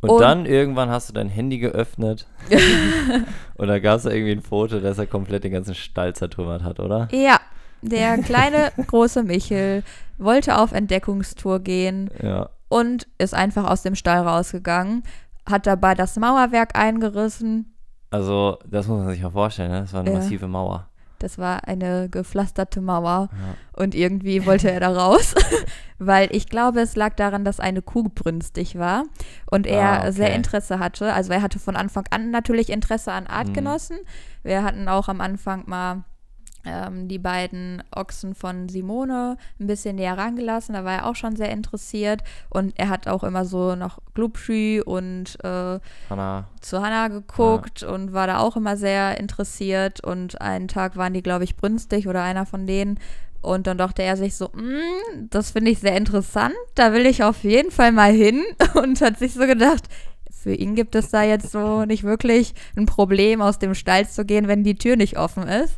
[0.08, 2.26] und, und- dann irgendwann hast du dein Handy geöffnet
[3.56, 6.80] und da gab es irgendwie ein Foto, dass er komplett den ganzen Stall zertrümmert hat,
[6.80, 7.08] oder?
[7.12, 7.38] ja.
[7.82, 9.84] Der kleine, große Michel
[10.18, 12.48] wollte auf Entdeckungstour gehen Ja.
[12.68, 15.02] und ist einfach aus dem Stall rausgegangen,
[15.48, 17.74] hat dabei das Mauerwerk eingerissen.
[18.10, 19.80] Also, das muss man sich mal vorstellen, ne?
[19.82, 20.16] Das war eine Ja.
[20.16, 20.88] massive Mauer.
[21.18, 23.54] Das war eine gepflasterte Mauer Ja.
[23.72, 25.34] und irgendwie wollte er da raus,
[25.98, 29.04] weil ich glaube, es lag daran, dass eine Kuh brünstig war
[29.50, 30.12] und er Ah, okay.
[30.12, 31.12] sehr Interesse hatte.
[31.12, 33.98] Also er hatte von Anfang an natürlich Interesse an Artgenossen.
[34.42, 36.04] Wir hatten auch am Anfang mal
[36.66, 40.74] ähm, die beiden Ochsen von Simone ein bisschen näher rangelassen.
[40.74, 44.82] Da war er auch schon sehr interessiert und er hat auch immer so nach Glubschü
[44.84, 45.78] und äh,
[46.10, 50.00] Hanna, zu Hannah geguckt und war da auch immer sehr interessiert.
[50.04, 52.98] Und einen Tag waren die, glaube ich, brünstig oder einer von denen.
[53.42, 57.22] Und dann dachte er sich so, "Mm, das finde ich sehr interessant, da will ich
[57.22, 58.42] auf jeden Fall mal hin.
[58.74, 59.84] Und hat sich so gedacht,
[60.30, 64.24] für ihn gibt es da jetzt so nicht wirklich ein Problem, aus dem Stall zu
[64.24, 65.74] gehen, wenn die Tür nicht offen ist.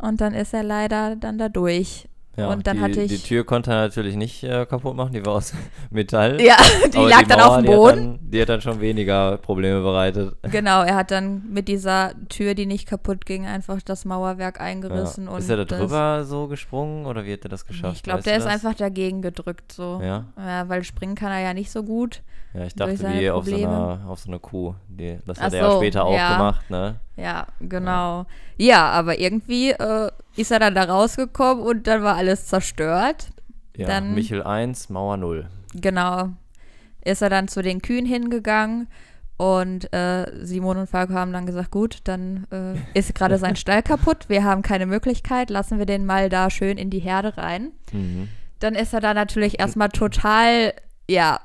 [0.00, 2.08] Und dann ist er leider dann da durch.
[2.38, 3.10] Ja, und dann die, hatte ich.
[3.10, 5.52] die Tür konnte er natürlich nicht äh, kaputt machen, die war aus
[5.90, 6.40] Metall.
[6.40, 6.56] ja,
[6.92, 7.96] die Aber lag dann Mauer, auf dem die hat Boden.
[7.96, 10.36] Dann, die hat dann schon weniger Probleme bereitet.
[10.50, 15.24] Genau, er hat dann mit dieser Tür, die nicht kaputt ging, einfach das Mauerwerk eingerissen.
[15.24, 15.32] Ja.
[15.32, 17.96] Und Ist er da drüber so gesprungen oder wie hat er das geschafft?
[17.96, 20.00] Ich glaube, der ist einfach dagegen gedrückt so.
[20.00, 20.26] Ja?
[20.36, 22.22] Ja, weil springen kann er ja nicht so gut.
[22.58, 24.74] Ja, ich dachte wie auf so, einer, auf so einer Kuh.
[24.88, 26.32] Die, das Ach hat er ja so, später auch ja.
[26.32, 26.96] gemacht, ne?
[27.16, 28.26] Ja, genau.
[28.56, 33.28] Ja, aber irgendwie äh, ist er dann da rausgekommen und dann war alles zerstört.
[33.76, 35.46] Ja, Dann- Michel 1, Mauer 0.
[35.74, 36.30] Genau.
[37.04, 38.88] Ist er dann zu den Kühen hingegangen
[39.36, 43.84] und äh, Simon und Falco haben dann gesagt, gut, dann äh, ist gerade sein Stall
[43.84, 47.70] kaputt, wir haben keine Möglichkeit, lassen wir den mal da schön in die Herde rein.
[47.92, 48.28] Mhm.
[48.58, 50.74] Dann ist er da natürlich erstmal total,
[51.08, 51.38] ja,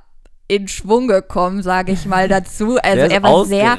[0.56, 2.78] in Schwung gekommen, sage ich mal dazu.
[2.84, 3.78] Also er war sehr,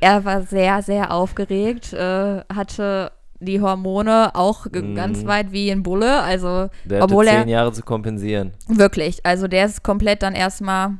[0.00, 4.94] er war sehr, sehr aufgeregt, äh, hatte die Hormone auch Mhm.
[4.94, 6.20] ganz weit wie ein Bulle.
[6.22, 8.52] Also Der obwohl hatte er zehn Jahre zu kompensieren.
[8.68, 10.98] wirklich, also der ist komplett dann erstmal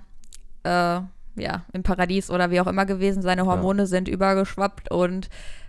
[0.65, 1.01] äh,
[1.37, 3.23] ja im Paradies oder wie auch immer gewesen.
[3.23, 5.29] Seine Hormone sind übergeschwappt und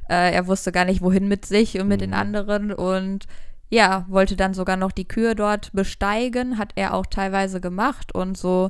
[0.10, 2.16] äh, er wusste gar nicht wohin mit sich und mit den Mhm.
[2.16, 3.26] anderen und
[3.70, 8.38] ja, wollte dann sogar noch die Kühe dort besteigen, hat er auch teilweise gemacht und
[8.38, 8.70] so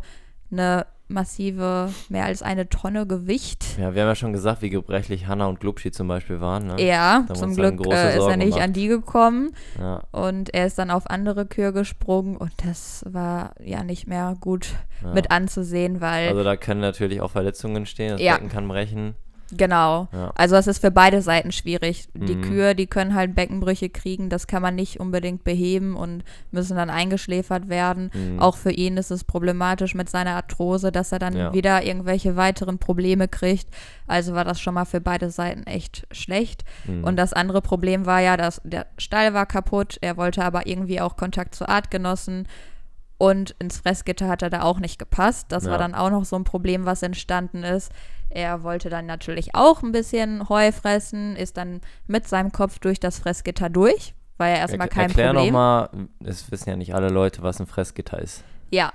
[0.51, 5.27] eine massive, mehr als eine Tonne Gewicht Ja, wir haben ja schon gesagt, wie gebrechlich
[5.27, 6.81] Hanna und Glubschi zum Beispiel waren, ne?
[6.81, 8.61] Ja, zum Glück äh, ist er nicht gemacht.
[8.63, 13.51] an die gekommen Ja, und er ist dann auf andere Kühe gesprungen und das war
[13.61, 14.69] ja nicht mehr gut
[15.03, 15.13] ja.
[15.13, 18.35] mit anzusehen, weil Also da können natürlich auch Verletzungen entstehen, das Ja.
[18.35, 19.15] Becken kann brechen.
[19.57, 20.31] Genau, Ja.
[20.35, 22.07] also es ist für beide Seiten schwierig.
[22.13, 22.41] Die Mhm.
[22.41, 26.89] Kühe, die können halt Beckenbrüche kriegen, das kann man nicht unbedingt beheben und müssen dann
[26.89, 28.11] eingeschläfert werden.
[28.13, 28.39] Mhm.
[28.39, 31.53] Auch für ihn ist es problematisch mit seiner Arthrose, dass er dann Ja.
[31.53, 33.67] wieder irgendwelche weiteren Probleme kriegt.
[34.07, 36.63] Also war das schon mal für beide Seiten echt schlecht.
[36.85, 37.03] Mhm.
[37.03, 39.97] Und das andere Problem war ja, dass der Stall war kaputt.
[40.01, 42.47] Er wollte aber irgendwie auch Kontakt zu Artgenossen.
[43.17, 45.45] Und ins Fressgitter hat er da auch nicht gepasst.
[45.51, 45.71] Das Ja.
[45.71, 47.91] war dann auch noch so ein Problem, was entstanden ist.
[48.33, 52.99] Er wollte dann natürlich auch ein bisschen Heu fressen, ist dann mit seinem Kopf durch
[52.99, 54.13] das Fressgitter durch.
[54.37, 55.53] War ja erstmal Er- kein Erklär Problem.
[55.53, 55.89] nochmal,
[56.23, 58.43] es wissen ja nicht alle Leute, was ein Fressgitter ist.
[58.71, 58.91] Ja,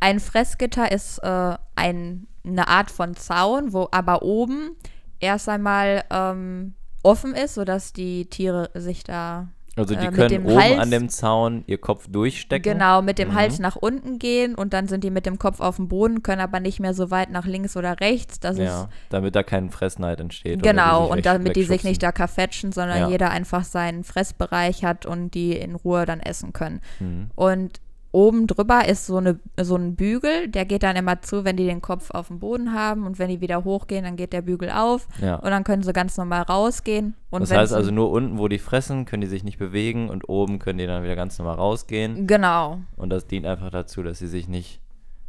[0.00, 4.76] ein Fressgitter ist äh, ein, eine Art von Zaun, wo aber oben
[5.18, 10.56] erst einmal ähm, offen ist, sodass die Tiere sich da Also die Äh, können oben
[10.62, 12.72] Hals- an dem Zaun ihr Kopf durchstecken.
[12.74, 13.34] genau mit dem Mhm.
[13.34, 16.40] Hals nach unten gehen und dann sind die mit dem Kopf auf dem Boden, können
[16.40, 18.38] aber nicht mehr so weit nach links oder rechts.
[18.40, 20.62] Das Ja, damit da kein Fressneid entsteht.
[20.62, 23.08] genau und damit die sich nicht da verfetschen, sondern Ja.
[23.08, 26.80] jeder einfach seinen Fressbereich hat und die in Ruhe dann essen können.
[27.00, 27.30] Mhm.
[27.34, 27.80] Und
[28.14, 31.66] oben drüber ist so, eine, so ein Bügel, der geht dann immer zu, wenn die
[31.66, 34.70] den Kopf auf dem Boden haben und wenn die wieder hochgehen, dann geht der Bügel
[34.70, 35.34] auf Ja.
[35.36, 37.14] und dann können sie ganz normal rausgehen.
[37.30, 40.28] Und das heißt also nur unten, wo die fressen, können die sich nicht bewegen und
[40.28, 42.26] oben können die dann wieder ganz normal rausgehen.
[42.28, 44.80] Genau, Und das dient einfach dazu, dass sie sich nicht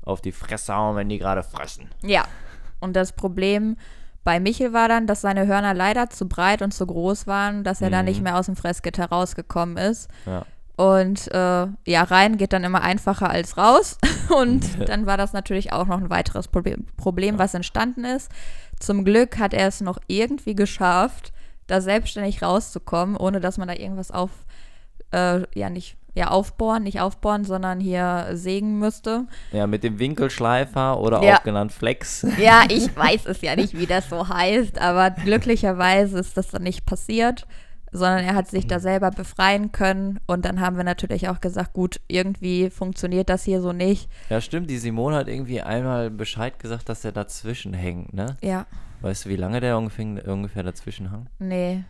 [0.04, 1.90] auf die Fresse hauen, wenn die gerade fressen.
[2.04, 2.24] ja.
[2.80, 3.78] Und das Problem
[4.24, 7.82] bei Michel war dann, dass seine Hörner leider zu breit und zu groß waren, dass
[7.82, 8.06] er da Mhm.
[8.06, 10.08] nicht mehr aus dem Fressgitter rausgekommen ist.
[10.28, 10.46] Ja.
[10.78, 13.98] Und äh, ja, rein geht dann immer einfacher als raus.
[14.38, 18.30] Und dann war das natürlich auch noch ein weiteres Problem, Problem was entstanden ist.
[18.80, 21.32] Zum Glück hat er es noch irgendwie geschafft,
[21.68, 24.32] da selbstständig rauszukommen, ohne dass man da irgendwas auf,
[25.12, 29.26] äh, ja, nicht, ja, aufbohren, nicht aufbohren, sondern hier sägen müsste.
[29.54, 31.38] ja, mit dem Winkelschleifer oder Ja.
[31.38, 32.26] auch genannt Flex.
[32.38, 36.64] Ja, ich weiß es ja nicht, wie das so heißt, aber glücklicherweise ist das dann
[36.64, 37.48] nicht passiert,
[37.96, 40.20] sondern er hat sich da selber befreien können.
[40.28, 44.10] Und dann haben wir natürlich auch gesagt, gut, irgendwie funktioniert das hier so nicht.
[44.30, 44.70] Ja, stimmt.
[44.70, 48.38] Die Simone hat irgendwie einmal Bescheid gesagt, dass er dazwischen hängt, ne?
[48.42, 48.66] Ja,
[49.02, 51.28] Weißt du, wie lange der ungefähr, ungefähr dazwischen hang?
[51.40, 51.84] nee,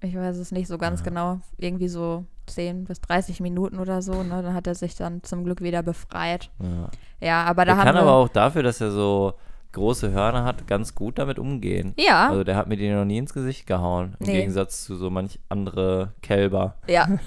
[0.00, 1.40] ich weiß es nicht so ganz genau.
[1.56, 4.22] Irgendwie so 10 bis 30 Minuten oder so.
[4.22, 4.42] Ne?
[4.42, 6.50] Dann hat er sich dann zum Glück wieder befreit.
[6.60, 6.90] Ja.
[7.20, 8.02] Ja, aber da Der haben kann wir.
[8.02, 9.34] aber auch dafür, dass er so
[9.78, 11.94] große Hörner hat, ganz gut damit umgehen.
[11.98, 14.14] ja, Also der hat mir die noch nie ins Gesicht gehauen.
[14.20, 14.32] Im Nee.
[14.40, 16.74] Gegensatz zu so manch andere Kälber.
[16.86, 17.08] Ja.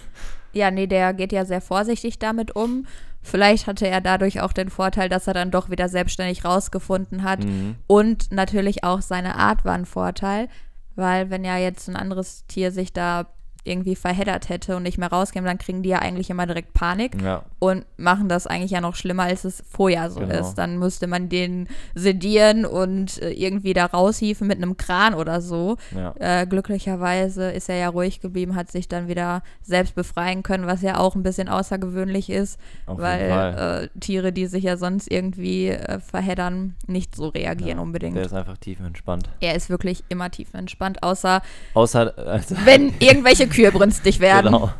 [0.53, 2.85] Ja, nee, der geht ja sehr vorsichtig damit um.
[3.21, 7.45] Vielleicht hatte er dadurch auch den Vorteil, dass er dann doch wieder selbstständig rausgefunden hat.
[7.45, 7.75] Mhm.
[7.87, 10.49] Und natürlich auch seine Art war ein Vorteil,
[10.97, 13.27] weil wenn ja jetzt ein anderes Tier sich da
[13.63, 17.21] irgendwie verheddert hätte und nicht mehr rauskäme, dann kriegen die ja eigentlich immer direkt Panik
[17.21, 20.39] Ja, und machen das eigentlich ja noch schlimmer, als es vorher so Genau.
[20.39, 20.55] ist.
[20.55, 25.77] Dann müsste man den sedieren und äh, irgendwie da raushieven mit einem Kran oder so.
[25.95, 26.13] ja.
[26.19, 30.81] Äh, glücklicherweise ist er ja ruhig geblieben, hat sich dann wieder selbst befreien können, was
[30.81, 35.67] ja auch ein bisschen außergewöhnlich ist, Auf weil äh, Tiere, die sich ja sonst irgendwie
[35.69, 38.15] äh, verheddern, nicht so reagieren Ja, unbedingt.
[38.17, 39.29] Der ist einfach tiefenentspannt.
[39.39, 41.41] er ist wirklich immer tief entspannt, außer
[41.73, 44.51] Außer, also, wenn irgendwelche Kühe brünstig werden.
[44.51, 44.71] genau.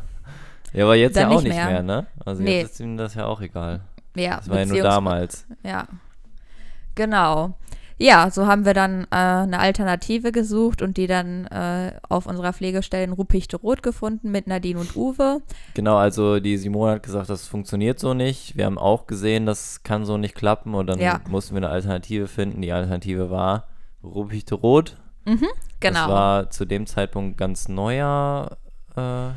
[0.73, 1.83] Ja, aber jetzt Dann ja auch nicht mehr, mehr.
[1.83, 2.07] ne?
[2.25, 2.61] Also Nee.
[2.61, 3.81] jetzt ist ihm das ja auch egal.
[4.15, 5.45] Ja, Das war ja nur damals.
[5.63, 5.85] Ja,
[6.95, 7.53] genau.
[7.97, 12.51] Ja, so haben wir dann äh, eine Alternative gesucht und die dann äh, auf unserer
[12.51, 15.41] Pflegestelle in Rupichte Rot gefunden mit Nadine und Uwe.
[15.75, 18.57] Genau, also die Simone hat gesagt, das funktioniert so nicht.
[18.57, 21.21] Wir haben auch gesehen, das kann so nicht klappen und dann Ja.
[21.29, 22.61] mussten wir eine Alternative finden.
[22.63, 23.67] Die Alternative war
[24.03, 24.97] Ruppichte Rot.
[25.81, 25.99] Genau.
[25.99, 28.57] Das war zu dem Zeitpunkt ganz neuer.
[28.95, 29.31] Äh, nee,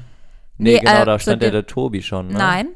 [0.59, 2.29] Nee, genau, äh, da zu stand ja dem- der Tobi schon.
[2.29, 2.35] Ne?
[2.39, 2.69] Nein,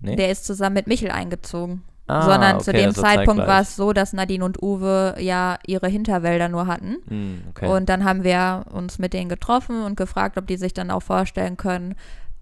[0.00, 0.16] Nee?
[0.16, 1.82] der ist zusammen mit Michel eingezogen.
[2.08, 5.14] Ah, Sondern zu okay, dem das war Zeitpunkt war es so, dass Nadine und Uwe
[5.20, 6.96] ja ihre Hinterwälder nur hatten.
[7.08, 7.68] Hm, okay.
[7.68, 11.02] Und dann haben wir uns mit denen getroffen und gefragt, ob die sich dann auch
[11.02, 11.94] vorstellen können,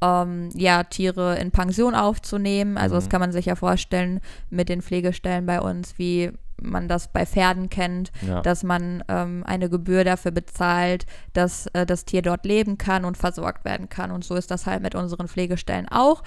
[0.02, 2.78] ähm, ja, Tiere in Pension aufzunehmen.
[2.78, 3.08] Also das Mhm.
[3.10, 7.68] kann man sich ja vorstellen mit den Pflegestellen bei uns, wie man das bei Pferden
[7.70, 8.42] kennt, ja.
[8.42, 13.16] dass man ähm, eine Gebühr dafür bezahlt, dass äh, das Tier dort leben kann und
[13.16, 14.10] versorgt werden kann.
[14.10, 16.22] Und so ist das halt mit unseren Pflegestellen auch.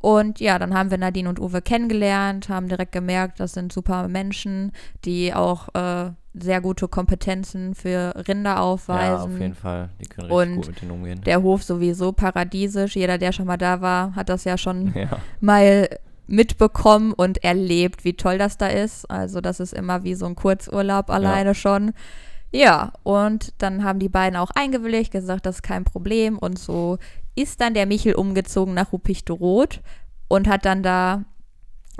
[0.00, 4.06] Und ja, dann haben wir Nadine und Uwe kennengelernt, haben direkt gemerkt, das sind super
[4.06, 4.72] Menschen,
[5.04, 9.34] die auch äh, sehr gute Kompetenzen für Rinder ja, aufweisen.
[9.34, 9.88] auf jeden Fall.
[10.00, 11.20] Die können richtig Und gut mit denen umgehen.
[11.22, 12.94] Der Hof sowieso paradiesisch.
[12.94, 15.18] Jeder, der schon mal da war, hat das ja schon ja.
[15.40, 15.88] mal
[16.28, 19.10] mitbekommen und erlebt, wie toll das da ist.
[19.10, 21.92] Also das ist immer wie so ein Kurzurlaub alleine schon.
[22.50, 26.38] Ja, und dann haben die beiden auch eingewilligt, gesagt, das ist kein Problem.
[26.38, 26.98] Und so
[27.34, 29.80] ist dann der Michel umgezogen nach Rupichte Rot
[30.28, 31.24] und hat dann da,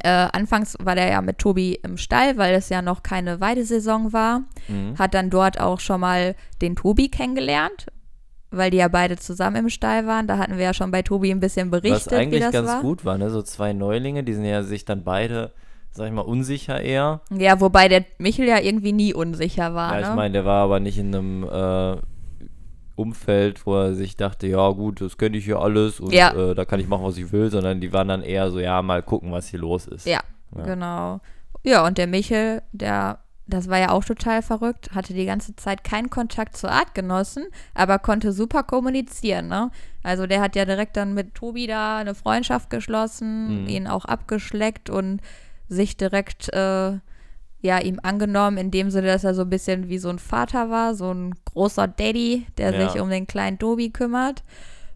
[0.02, 4.12] äh, anfangs war der ja mit Tobi im Stall, weil es ja noch keine Weidesaison
[4.12, 4.98] war, Mhm.
[4.98, 7.86] hat dann dort auch schon mal den Tobi kennengelernt,
[8.50, 10.26] weil die ja beide zusammen im Stall waren.
[10.26, 12.68] Da hatten wir ja schon bei Tobi ein bisschen Was berichtet, wie eigentlich das ganz
[12.68, 12.80] war.
[12.82, 13.30] gut war, ne?
[13.30, 15.52] So zwei Neulinge, die sind ja sich dann beide,
[15.90, 17.20] sag ich mal, unsicher eher.
[17.30, 19.94] Ja, wobei der Michel ja irgendwie nie unsicher war.
[19.94, 20.14] Ja, ich ne?
[20.14, 21.96] meine, der war aber nicht in einem äh,
[22.96, 26.32] Umfeld, wo er sich dachte, ja gut, das könnte ich hier alles und Ja.
[26.32, 28.82] äh, da kann ich machen, was ich will, sondern die waren dann eher so, ja,
[28.82, 30.06] mal gucken, was hier los ist.
[30.06, 30.20] Ja,
[30.56, 30.64] Ja.
[30.64, 31.20] genau.
[31.62, 35.82] Ja, und der Michel, der, das war ja auch total verrückt, hatte die ganze Zeit
[35.82, 39.70] keinen Kontakt zu Artgenossen, aber konnte super kommunizieren, ne?
[40.02, 43.68] Also der hat ja direkt dann mit Tobi da eine Freundschaft geschlossen, Mhm.
[43.68, 45.20] ihn auch abgeschleckt und
[45.68, 46.98] sich direkt, äh,
[47.60, 50.70] ja, ihm angenommen, in dem Sinne, dass er so ein bisschen wie so ein Vater
[50.70, 52.88] war, so ein großer Daddy, der Ja.
[52.88, 54.44] sich um den kleinen Tobi kümmert.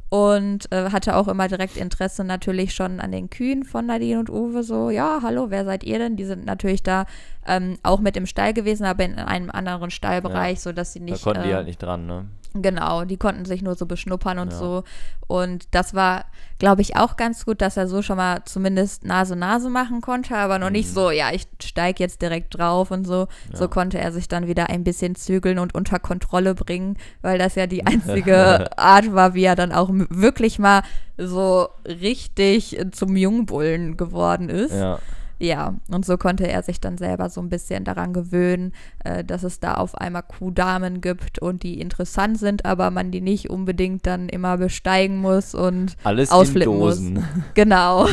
[0.09, 4.29] Und äh, hatte auch immer direkt Interesse natürlich schon an den Kühen von Nadine und
[4.29, 4.63] Uwe.
[4.63, 6.17] So, ja, hallo, wer seid ihr denn?
[6.17, 7.07] Die sind natürlich da
[7.47, 10.63] ähm, auch mit im Stall gewesen, aber in einem anderen Stallbereich, Ja.
[10.63, 11.23] sodass sie Da nicht.
[11.25, 12.27] konnten die äh, halt nicht dran, ne?
[12.55, 14.59] Genau, die konnten sich nur so beschnuppern und Ja.
[14.59, 14.85] so.
[15.27, 16.27] Und das war,
[16.59, 20.59] glaube ich, auch ganz gut, dass er so schon mal zumindest Nase-Nase machen konnte, aber
[20.59, 20.95] noch nicht Mhm.
[20.95, 23.27] so, ja, ich steige jetzt direkt drauf und so.
[23.55, 23.69] So Ja.
[23.69, 27.67] konnte er sich dann wieder ein bisschen zügeln und unter Kontrolle bringen, weil das ja
[27.67, 30.83] die einzige Art war, wie er dann auch wirklich mal
[31.17, 34.75] so richtig zum Jungbullen geworden ist.
[34.75, 34.99] Ja.
[35.43, 39.43] Ja, und so konnte er sich dann selber so ein bisschen daran gewöhnen, äh, dass
[39.43, 44.07] es da auf einmal Kuhdamen gibt und die interessant sind, aber man die nicht unbedingt
[44.07, 46.99] dann immer besteigen muss und Alles in Ausflippen muss.
[46.99, 47.25] Dosen.
[47.55, 48.07] genau.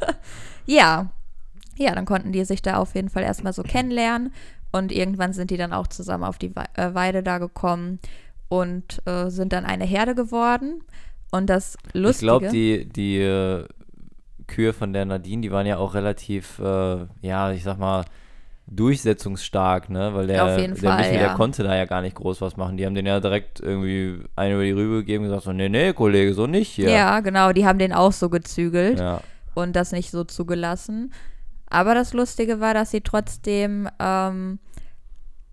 [0.66, 1.10] ja.
[1.76, 4.32] Ja, dann konnten die sich da auf jeden Fall erstmal so kennenlernen
[4.70, 7.98] und irgendwann sind die dann auch zusammen auf die äh, Weide da gekommen
[8.48, 10.84] und äh, sind dann eine Herde geworden.
[11.32, 12.10] Und das Lustige.
[12.10, 13.64] Ich glaube, die, die äh,
[14.50, 18.04] Kühe von der Nadine, die waren ja auch relativ, äh, ja, ich sag mal,
[18.66, 20.14] durchsetzungsstark, ne?
[20.14, 21.26] Weil der, Auf jeden der Fall, Michael, ja.
[21.28, 22.76] der konnte da ja gar nicht groß was machen.
[22.76, 25.68] Die haben den ja direkt irgendwie eine über die Rübe gegeben und gesagt, so, nee,
[25.68, 26.90] nee, Kollege, so nicht hier.
[26.90, 28.98] ja, genau, die haben den auch so gezügelt.
[28.98, 29.20] Ja,
[29.54, 31.12] und das nicht so zugelassen.
[31.66, 34.58] Aber das Lustige war, dass sie trotzdem ähm,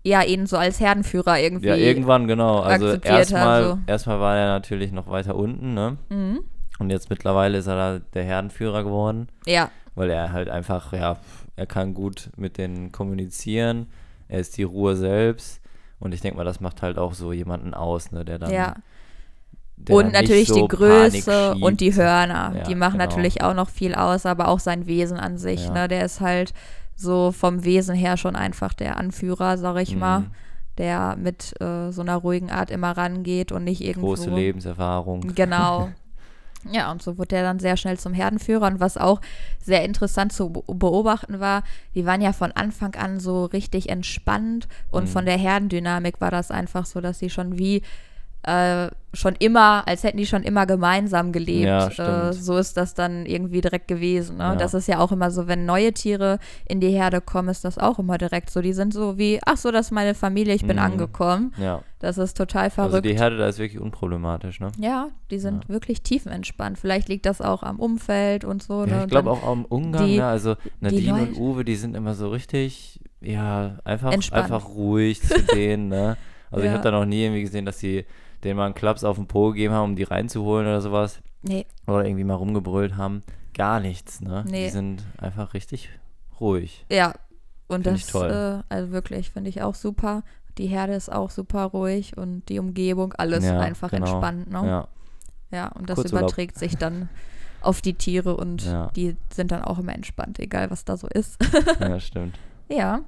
[0.04, 1.68] ja ihn so als Herdenführer irgendwie.
[1.68, 2.60] ja irgendwann, genau.
[2.60, 3.78] Also erstmal, so.
[3.86, 5.96] erstmal war er natürlich noch weiter unten, ne?
[6.08, 6.40] Mhm.
[6.78, 9.28] Und jetzt mittlerweile ist er da der Herdenführer geworden.
[9.46, 11.18] Ja, weil er halt einfach, ja,
[11.56, 13.88] er kann gut mit denen kommunizieren,
[14.28, 15.60] er ist die Ruhe selbst
[15.98, 18.74] und ich denke mal, das macht halt auch so jemanden aus, ne, der dann ja.
[19.76, 21.92] der Und dann natürlich so die Größe und die.
[21.94, 22.52] Hörner.
[22.56, 23.06] Ja, die machen genau.
[23.06, 25.64] natürlich auch noch viel aus, aber auch sein Wesen an sich.
[25.64, 25.72] Ja.
[25.72, 25.88] Ne?
[25.88, 26.54] Der ist halt
[26.94, 30.20] so vom Wesen her schon einfach der Anführer, sag ich mal.
[30.20, 30.30] Mhm.
[30.78, 34.08] Der mit äh, so einer ruhigen Art immer rangeht und nicht irgendwo.
[34.08, 35.22] Große Lebenserfahrung.
[35.34, 35.88] Genau.
[36.70, 38.66] Ja, und so wurde er dann sehr schnell zum Herdenführer.
[38.66, 39.20] Und was auch
[39.60, 41.62] sehr interessant zu be- beobachten war,
[41.94, 44.66] die waren ja von Anfang an so richtig entspannt.
[44.90, 45.08] Und Mhm.
[45.08, 47.82] von der Herdendynamik war das einfach so, dass sie schon wie
[48.44, 51.66] äh, schon immer, als hätten die schon immer gemeinsam gelebt.
[51.96, 54.36] Ja, äh, so ist das dann irgendwie direkt gewesen.
[54.36, 54.44] Ne?
[54.44, 54.56] Ja.
[54.56, 57.78] Das ist ja auch immer so, wenn neue Tiere in die Herde kommen, ist das
[57.78, 58.60] auch immer direkt so.
[58.60, 60.82] Die sind so wie, ach so, das ist meine Familie, ich bin Mhm.
[60.82, 61.52] angekommen.
[61.58, 61.82] Ja.
[61.98, 62.94] Das ist total verrückt.
[62.94, 64.70] Also die Herde da ist wirklich unproblematisch, ne?
[64.78, 66.78] ja, die sind wirklich tiefenentspannt.
[66.78, 68.84] Vielleicht liegt das auch am Umfeld und so.
[68.84, 68.90] ne?
[68.90, 70.26] Ja, ich Und glaube auch am Umgang, die- ne?
[70.26, 74.44] Also Nadine und Uwe, die sind immer so richtig, ja, einfach, Entspannt.
[74.44, 76.16] einfach ruhig zu denen, ne?
[76.50, 76.72] Also ich Ja.
[76.74, 78.04] habe da noch nie irgendwie gesehen, dass die
[78.44, 81.20] denen mal einen Klaps auf den Po gegeben haben, um die reinzuholen oder sowas.
[81.42, 83.22] Nee, Oder irgendwie mal rumgebrüllt haben.
[83.54, 84.44] Gar nichts, ne?
[84.48, 84.64] Nee.
[84.66, 85.88] Die sind einfach richtig
[86.40, 86.84] ruhig.
[86.90, 87.14] ja.
[87.70, 88.14] Und Find das.
[88.14, 90.22] Äh, also wirklich, finde ich auch super.
[90.56, 94.06] Die Herde ist auch super ruhig und die Umgebung, alles Ja, einfach genau.
[94.06, 94.50] entspannt.
[94.50, 94.66] Ne?
[94.66, 94.88] Ja.
[95.50, 96.22] Ja, und das Kurzurlaub.
[96.22, 97.10] überträgt sich dann
[97.60, 98.86] auf die Tiere und Ja.
[98.96, 101.36] die sind dann auch immer entspannt, egal was da so ist.
[101.78, 102.38] ja, stimmt.
[102.70, 103.00] ja.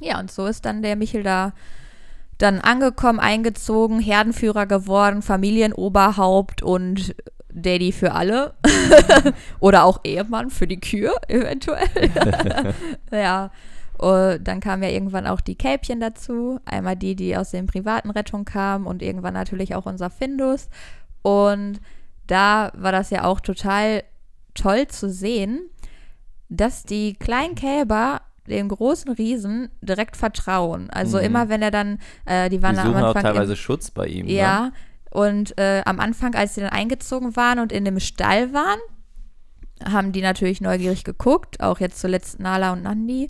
[0.00, 1.52] Ja, und so ist dann der Michel da
[2.38, 7.14] dann angekommen, eingezogen, Herdenführer geworden, Familienoberhaupt und
[7.54, 8.54] Daddy für alle.
[9.60, 11.84] Oder auch Ehemann für die Kühe, eventuell.
[13.12, 13.50] ja.
[14.02, 16.58] Uh, dann kamen ja irgendwann auch die Kälbchen dazu.
[16.64, 20.68] Einmal die, die aus den privaten Rettungen kamen und irgendwann natürlich auch unser Findus.
[21.22, 21.80] Und
[22.26, 24.02] da war das ja auch total
[24.54, 25.70] toll zu sehen,
[26.48, 30.90] dass die kleinen Kälber den großen Riesen direkt vertrauen.
[30.90, 31.24] Also Mhm.
[31.24, 33.90] immer wenn er dann, äh, die waren Die am suchen auch Anfang im- teilweise Schutz
[33.90, 34.26] bei ihm.
[34.26, 34.32] Ne?
[34.32, 34.72] ja,
[35.10, 38.78] und äh, am Anfang, als sie dann eingezogen waren und in dem Stall waren,
[39.84, 43.28] haben die natürlich neugierig geguckt, auch jetzt zuletzt Nala und Nandi.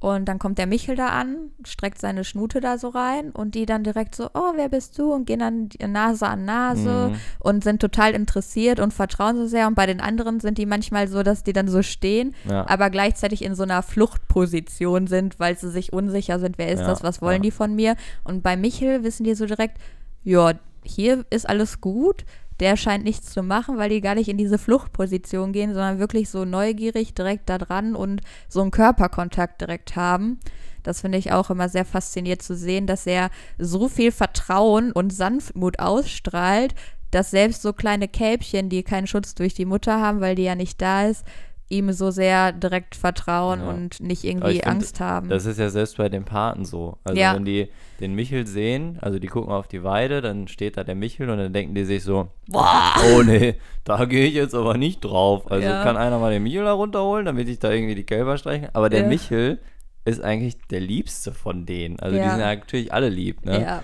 [0.00, 3.66] Und dann kommt der Michel da an, streckt seine Schnute da so rein und die
[3.66, 5.12] dann direkt so, oh, wer bist du?
[5.12, 7.16] Und gehen dann Nase an Nase Mhm.
[7.40, 9.66] und sind total interessiert und vertrauen so sehr.
[9.66, 12.64] Und bei den anderen sind die manchmal so, dass die dann so stehen, Ja.
[12.68, 16.86] aber gleichzeitig in so einer Fluchtposition sind, weil sie sich unsicher sind, wer ist Ja,
[16.86, 17.42] das, was wollen ja.
[17.42, 17.96] die von mir?
[18.24, 19.78] Und bei Michel wissen die so direkt,
[20.22, 20.52] ja,
[20.84, 22.24] hier ist alles gut,
[22.60, 26.28] der scheint nichts zu machen, weil die gar nicht in diese Fluchtposition gehen, sondern wirklich
[26.28, 30.38] so neugierig direkt da dran und so einen Körperkontakt direkt haben.
[30.82, 35.12] Das finde ich auch immer sehr faszinierend zu sehen, dass er so viel Vertrauen und
[35.12, 36.74] Sanftmut ausstrahlt,
[37.10, 40.54] dass selbst so kleine Kälbchen, die keinen Schutz durch die Mutter haben, weil die ja
[40.54, 41.24] nicht da ist,
[41.70, 43.68] ihm so sehr direkt vertrauen Ja.
[43.68, 45.28] und nicht irgendwie find, Angst haben.
[45.28, 46.96] Das ist ja selbst bei den Paten so.
[47.04, 47.34] Also Ja.
[47.34, 47.68] wenn die
[48.00, 51.38] den Michel sehen, also die gucken auf die Weide, dann steht da der Michel und
[51.38, 52.94] dann denken die sich so, Boah!
[53.14, 55.50] oh nee, da gehe ich jetzt aber nicht drauf.
[55.50, 55.82] Also Ja.
[55.82, 58.68] kann einer mal den Michel da runterholen, damit ich da irgendwie die Kälber streichen.
[58.72, 59.04] Aber der.
[59.04, 59.58] Michel
[60.04, 61.98] ist eigentlich der liebste von denen.
[62.00, 63.60] Also die sind ja natürlich alle lieb, ne?
[63.62, 63.82] Ja,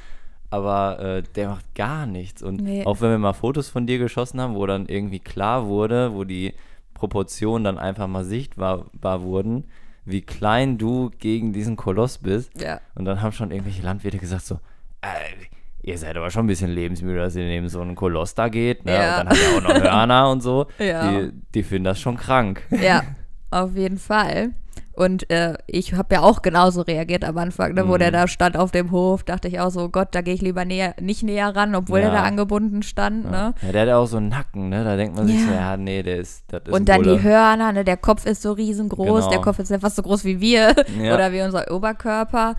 [0.51, 2.42] aber äh, der macht gar nichts.
[2.42, 2.85] Und Nee.
[2.87, 6.25] auch wenn wir mal Fotos von dir geschossen haben, wo dann irgendwie klar wurde, wo
[6.25, 6.55] die
[7.05, 9.64] Proportionen dann einfach mal sichtbar wurden,
[10.07, 12.51] wie klein du gegen diesen Koloss bist.
[12.59, 12.81] ja.
[12.95, 14.55] Und dann haben schon irgendwelche Landwirte gesagt so,
[15.03, 15.09] äh,
[15.83, 18.87] ihr seid aber schon ein bisschen lebensmüde, dass ihr neben so einen Koloss da geht.
[18.87, 18.95] Ne?
[18.95, 19.21] Ja.
[19.21, 20.67] Und dann hat er auch noch Hörner und so.
[20.79, 21.11] Ja.
[21.11, 22.62] Die, die finden das schon krank.
[22.71, 23.03] Ja,
[23.51, 24.53] auf jeden Fall.
[24.96, 27.98] Und äh, ich habe ja auch genauso reagiert am Anfang, ne, wo Mhm.
[27.98, 30.64] der da stand auf dem Hof, dachte ich auch so, Gott, da gehe ich lieber
[30.64, 32.11] näher, nicht näher ran, obwohl Ja.
[32.11, 33.30] der da angebunden stand, Ja.
[33.30, 33.54] ne?
[33.62, 34.85] ja, der hat ja auch so einen Nacken, ne?
[34.85, 35.46] Da denkt man sich Ja.
[35.46, 37.16] so, ja, nee, der ist, das ist Und dann Bulle.
[37.16, 37.85] die Hörner, ne?
[37.85, 39.30] Der Kopf ist so riesengroß, Genau.
[39.30, 41.14] der Kopf ist ja fast so groß wie wir Ja.
[41.14, 42.54] oder wie unser Oberkörper.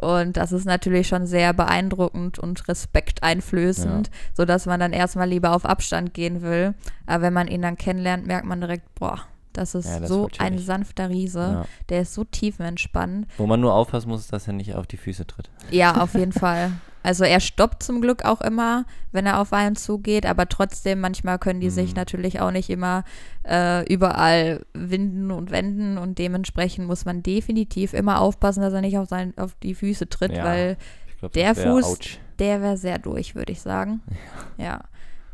[0.00, 5.64] Und das ist natürlich schon sehr beeindruckend und respekteinflößend, sodass man dann erstmal lieber auf
[5.64, 6.74] Abstand gehen will.
[7.06, 9.18] Aber wenn man ihn dann kennenlernt, merkt man direkt, boah,
[9.58, 11.38] das ist Ja, das so wird ein sanfter Riese.
[11.40, 11.64] Ja.
[11.90, 13.26] Der ist so tiefenentspannt.
[13.36, 15.50] Wo man nur aufpassen muss, dass er nicht auf die Füße tritt.
[15.70, 16.72] Ja, auf jeden Fall.
[17.02, 21.38] Also er stoppt zum Glück auch immer, wenn er auf einen zugeht, aber trotzdem, manchmal
[21.38, 21.96] können die sich Mhm.
[21.96, 23.04] natürlich auch nicht immer
[23.48, 28.98] äh, überall winden und wenden und dementsprechend muss man definitiv immer aufpassen, dass er nicht
[28.98, 30.44] auf, sein, auf die Füße tritt, Ja.
[30.44, 30.76] weil
[31.20, 32.18] glaub, Der Fuß- ouch.
[32.40, 34.00] der wäre sehr durch, würde ich sagen.
[34.58, 34.80] Ja.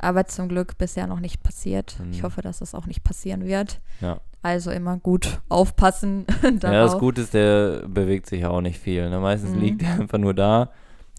[0.04, 1.96] Aber zum Glück bisher noch nicht passiert.
[2.12, 2.22] Ich Mhm.
[2.24, 3.80] hoffe, dass das auch nicht passieren wird.
[4.00, 4.20] Ja.
[4.42, 6.26] Also immer gut aufpassen.
[6.42, 6.98] ja, das.
[6.98, 9.08] Gute ist, der bewegt sich ja auch nicht viel.
[9.08, 9.18] Ne?
[9.18, 9.60] Meistens Mhm.
[9.60, 10.70] liegt er einfach nur da.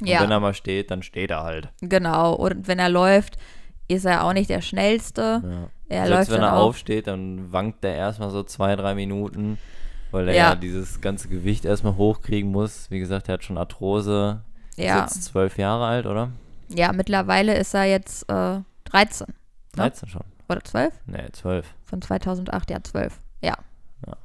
[0.02, 0.21] Und Ja.
[0.21, 1.69] wenn er mal steht, dann steht er halt.
[1.82, 2.34] Genau.
[2.36, 3.38] Und wenn er läuft,
[3.88, 5.41] ist er auch nicht der Schnellste.
[5.43, 5.69] Ja.
[5.88, 6.65] Er Selbst läuft wenn er auch.
[6.67, 9.58] aufsteht, dann wankt er erstmal so zwei, drei Minuten,
[10.12, 10.50] weil er Ja.
[10.50, 12.89] ja, dieses ganze Gewicht erstmal hochkriegen muss.
[12.91, 14.41] Wie gesagt, er hat schon Arthrose.
[14.76, 15.06] Ja.
[15.06, 16.30] Ist jetzt zwölf Jahre alt, oder?
[16.69, 18.60] ja, mittlerweile ist er jetzt äh,
[18.95, 19.27] 13.
[19.29, 19.34] Ja.
[19.84, 20.23] 13 schon.
[20.47, 20.93] Oder 12?
[21.08, 21.73] Nee, zwölf.
[21.84, 23.19] Von 2008, ja, 12.
[23.41, 23.55] Ja.
[24.05, 24.17] Ja.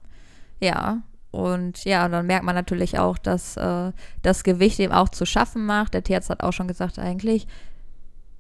[0.60, 1.02] Ja.
[1.30, 5.64] Und ja, dann merkt man natürlich auch, dass äh, das Gewicht ihm auch zu schaffen
[5.64, 5.94] macht.
[5.94, 7.46] Der Tierarzt hat auch schon gesagt, eigentlich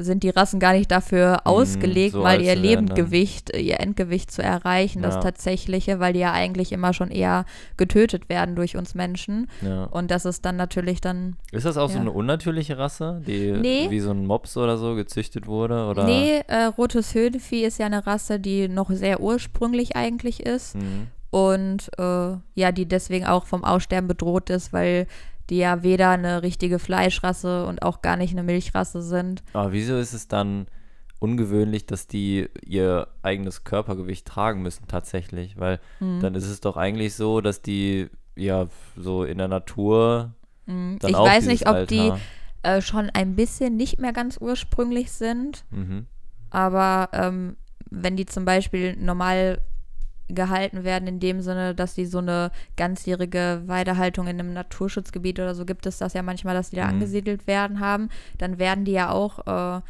[0.02, 2.54] sind die Rassen gar nicht dafür ausgelegt, so mal ihr.
[2.56, 5.20] Lebendgewicht, ihr Endgewicht zu erreichen, das Ja.
[5.20, 7.44] tatsächliche, weil die ja eigentlich immer schon eher
[7.76, 9.48] getötet werden durch uns Menschen.
[9.62, 9.84] Ja.
[9.84, 11.36] Und das ist dann natürlich dann.
[11.52, 12.00] Ist das auch so Ja.
[12.02, 13.86] eine unnatürliche Rasse, die Nee.
[13.90, 15.86] wie so ein Mops oder so gezüchtet wurde?
[15.86, 16.04] Oder?
[16.04, 20.74] Nee, äh, rotes Höhenvieh ist ja eine Rasse, die noch sehr ursprünglich eigentlich ist.
[20.76, 21.08] Mhm.
[21.32, 25.06] und äh, ja, die deswegen auch vom Aussterben bedroht ist, weil
[25.50, 29.42] die ja weder eine richtige Fleischrasse und auch gar nicht eine Milchrasse sind.
[29.52, 30.66] Aber wieso ist es dann
[31.18, 35.58] ungewöhnlich, dass die ihr eigenes Körpergewicht tragen müssen tatsächlich?
[35.58, 36.20] Weil Hm.
[36.20, 40.32] dann ist es doch eigentlich so, dass die ja so in der Natur
[40.66, 40.98] Mhm.
[41.00, 41.86] dann Ich auch weiß nicht, ob Alter.
[41.94, 42.12] die
[42.62, 46.06] äh, schon ein bisschen nicht mehr ganz ursprünglich sind, Mhm.
[46.50, 47.56] aber ähm,
[47.90, 49.60] wenn die zum Beispiel normal
[50.34, 55.54] gehalten werden, in dem Sinne, dass die so eine ganzjährige Weidehaltung in einem Naturschutzgebiet oder
[55.54, 56.90] so gibt es das ja manchmal, dass die da Mhm.
[56.90, 58.08] angesiedelt werden haben,
[58.38, 59.80] dann werden die ja auch äh,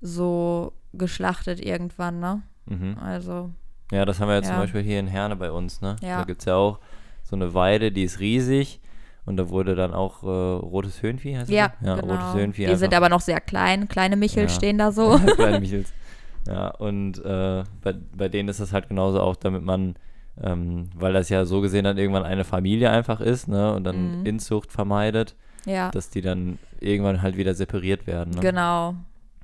[0.00, 2.42] so geschlachtet irgendwann, ne?
[2.66, 2.96] Mhm.
[2.98, 3.50] Also,
[3.92, 4.60] Ja, das haben wir ja, zum Ja.
[4.60, 5.96] Beispiel hier in Herne bei uns, ne?
[6.02, 6.18] Ja.
[6.18, 6.80] Da gibt es ja auch
[7.22, 8.80] so eine Weide, die ist riesig
[9.24, 11.96] und da wurde dann auch äh, rotes Höhenvieh, heißt ja, das?
[11.96, 12.02] so?
[12.02, 12.12] genau.
[12.14, 12.66] rotes Höhenvieh.
[12.66, 13.88] die sind aber noch sehr klein.
[13.88, 14.48] Kleine Michel Ja.
[14.48, 15.18] stehen da so.
[15.36, 15.92] Kleine Michels.
[16.46, 19.96] Ja, und äh, bei, bei denen ist das halt genauso auch, damit man,
[20.42, 24.20] ähm, weil das ja so gesehen dann irgendwann eine Familie einfach ist, ne, und dann
[24.20, 24.26] Mhm.
[24.26, 25.34] Inzucht vermeidet,
[25.64, 28.34] ja, dass die dann irgendwann halt wieder separiert werden.
[28.34, 28.40] Ne?
[28.40, 28.94] genau.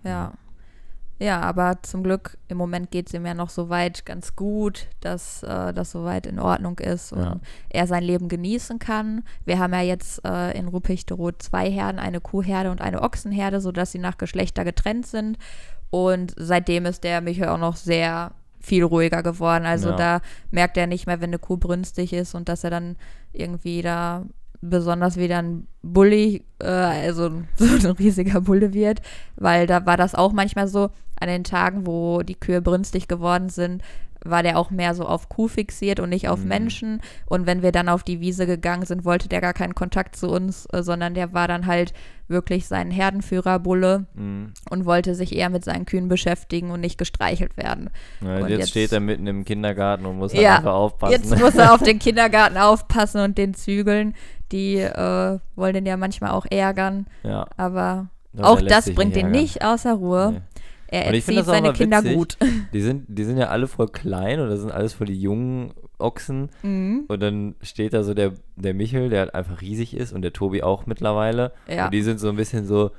[0.05, 0.33] Ja.
[1.19, 4.89] Ja, aber zum Glück im Moment geht es ihm ja noch so weit ganz gut,
[5.01, 7.37] dass äh, das soweit in Ordnung ist und Ja.
[7.69, 9.23] er sein Leben genießen kann.
[9.45, 13.93] Wir haben ja jetzt äh, in Ruppichteroth zwei Herden, eine Kuhherde und eine Ochsenherde, sodass
[13.93, 15.39] sie nach Geschlechter getrennt sind.
[15.93, 19.67] Und seitdem ist der Michael auch noch sehr viel ruhiger geworden.
[19.67, 19.97] Also Ja.
[19.97, 20.21] da
[20.51, 22.97] merkt er nicht mehr, wenn eine Kuh brünstig ist und dass er dann
[23.35, 24.25] irgendwie da
[24.63, 29.03] besonders wieder ein Bulli, äh, also so ein riesiger Bulle wird,
[29.37, 30.89] weil da war das auch manchmal so,
[31.21, 33.83] an den Tagen, wo die Kühe brünstig geworden sind,
[34.25, 36.49] war der auch mehr so auf Kuh fixiert und nicht auf Mhm.
[36.49, 37.01] Menschen.
[37.27, 40.29] Und wenn wir dann auf die Wiese gegangen sind, wollte der gar keinen Kontakt zu
[40.31, 41.93] uns, äh, sondern der war dann halt
[42.29, 44.53] wirklich sein Herdenführer-Bulle Mhm.
[44.71, 47.91] und wollte sich eher mit seinen Kühen beschäftigen und nicht gestreichelt werden.
[48.21, 51.13] Ja, Und jetzt, jetzt- steht er mitten im Kindergarten und muss halt Ja, einfach aufpassen.
[51.13, 54.15] Jetzt muss er auf den Kindergarten aufpassen und den zügeln.
[54.53, 59.27] Die äh, wollen den ja manchmal auch ärgern, ja, aber aber auch das bringt ihn
[59.27, 59.31] ärgern.
[59.43, 60.33] nicht außer Ruhe.
[60.35, 60.41] Nee.
[60.93, 62.17] Er Und erzieht das auch seine Kinder witzig.
[62.17, 62.37] gut.
[62.75, 66.51] Die sind, die sind ja alle voll klein oder sind alles voll die jungen Ochsen.
[66.63, 67.05] Mhm.
[67.09, 70.35] Und dann steht da so der, der Michel, der halt einfach riesig ist und der
[70.35, 71.53] Tobi auch mittlerweile.
[71.67, 71.87] Ja.
[71.87, 72.91] Und die sind so ein bisschen so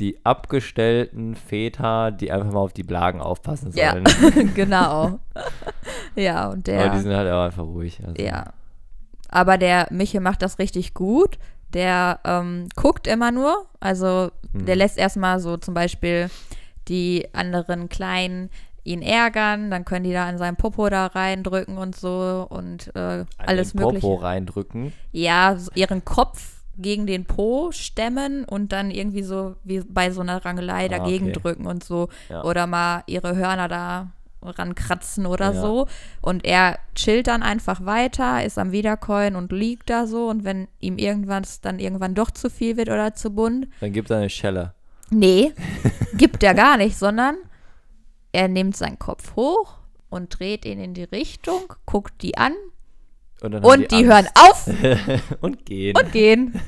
[0.00, 4.52] die abgestellten Väter, die einfach mal auf die Blagen aufpassen Ja, sollen.
[4.54, 5.20] genau.
[6.16, 6.84] ja, und der.
[6.86, 8.00] Aber die sind halt auch einfach ruhig.
[8.04, 8.20] Also.
[8.20, 8.52] Ja.
[9.28, 11.38] Aber der Michel macht das richtig gut.
[11.74, 13.66] Der ähm, guckt immer nur.
[13.78, 14.78] Also der Mhm.
[14.78, 16.30] lässt erstmal so zum Beispiel
[16.88, 18.50] die anderen Kleinen
[18.84, 19.70] ihn ärgern.
[19.70, 23.72] Dann können die da an seinem Popo da reindrücken und so und äh, An alles
[23.72, 24.00] den mögliche.
[24.06, 24.92] Popo reindrücken.
[25.12, 30.44] Ja, ihren Kopf gegen den Po stemmen und dann irgendwie so wie bei so einer
[30.44, 31.40] Rangelei Ah, dagegen okay.
[31.40, 32.08] drücken und so.
[32.28, 32.44] Ja.
[32.44, 35.60] Oder mal ihre Hörner da rankratzen oder Ja.
[35.60, 35.88] so.
[36.22, 40.28] Und er chillt dann einfach weiter, ist am Wiederkäuen und liegt da so.
[40.28, 44.10] Und wenn ihm irgendwas dann irgendwann doch zu viel wird oder zu bunt, Dann gibt
[44.10, 44.74] er eine Schelle.
[45.10, 45.52] Nee,
[46.14, 47.36] gibt er gar nicht, sondern
[48.32, 49.74] er nimmt seinen Kopf hoch
[50.10, 52.52] und dreht ihn in die Richtung, guckt die an
[53.42, 54.68] Und, und die, hören Angst.
[54.68, 54.70] auf
[55.40, 55.96] und gehen.
[55.96, 56.60] und gehen.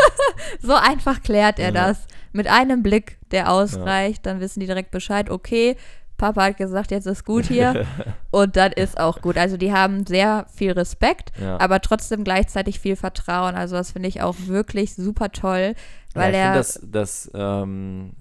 [0.60, 1.86] so einfach klärt er Ja.
[1.88, 2.06] das.
[2.32, 5.76] Mit einem Blick, der ausreicht, dann wissen die direkt Bescheid, okay,
[6.16, 7.86] Papa hat gesagt, jetzt ist gut hier.
[8.30, 9.36] und dann ist auch gut.
[9.36, 11.58] Also die haben sehr viel Respekt, Ja.
[11.58, 13.54] aber trotzdem gleichzeitig viel Vertrauen.
[13.56, 15.74] Also das finde ich auch wirklich super toll,
[16.14, 16.44] weil ja, ich er.
[16.44, 18.12] finde, das, das, ähm,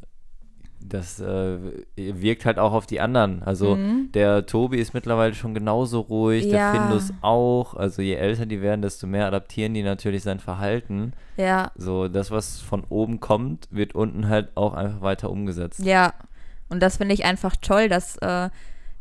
[0.81, 1.57] das äh,
[1.97, 3.43] wirkt halt auch auf die anderen.
[3.43, 4.11] Also Mhm.
[4.13, 6.71] der Tobi ist mittlerweile schon genauso ruhig, Ja.
[6.71, 7.73] der Findus auch.
[7.75, 11.13] Also je älter die werden, desto mehr adaptieren die natürlich sein Verhalten.
[11.37, 15.79] ja, So, das, was von oben kommt, wird unten halt auch einfach weiter umgesetzt.
[15.83, 16.13] Ja,
[16.69, 18.49] und das finde ich einfach toll, dass äh,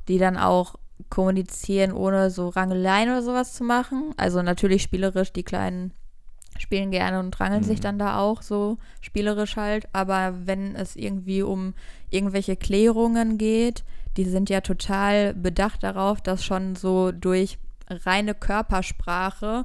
[0.09, 0.75] die dann auch
[1.11, 4.13] kommunizieren, ohne so Rangeleien oder sowas zu machen.
[4.17, 5.93] Also natürlich spielerisch, die Kleinen
[6.59, 7.83] spielen gerne und rangeln sich Mhm.
[7.83, 9.89] dann da auch so spielerisch halt.
[9.93, 11.75] Aber wenn es irgendwie um
[12.11, 13.85] irgendwelche Klärungen geht,
[14.17, 19.65] die sind ja total bedacht darauf, das schon so durch reine Körpersprache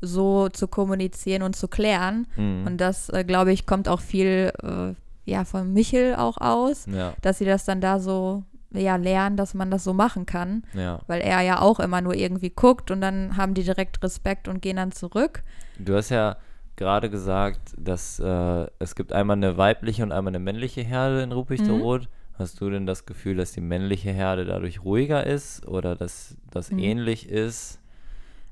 [0.00, 2.26] so zu kommunizieren und zu klären.
[2.36, 2.66] Mhm.
[2.66, 4.94] Und das, äh, glaube ich, kommt auch viel äh,
[5.30, 9.54] ja, von Michel auch aus, ja, dass sie das dann da so ja, lernen, dass
[9.54, 10.64] man das so machen kann.
[10.74, 10.98] ja.
[11.06, 14.60] Weil er ja auch immer nur irgendwie guckt und dann haben die direkt Respekt und
[14.62, 15.42] gehen dann zurück.
[15.78, 16.36] Du hast ja
[16.76, 21.32] gerade gesagt, dass äh, es gibt einmal eine weibliche und einmal eine männliche Herde in
[21.32, 22.02] Ruppichteroth.
[22.02, 22.08] Mhm.
[22.36, 26.70] Hast du denn das Gefühl, dass die männliche Herde dadurch ruhiger ist oder dass das
[26.70, 26.78] Mhm.
[26.80, 27.78] ähnlich ist?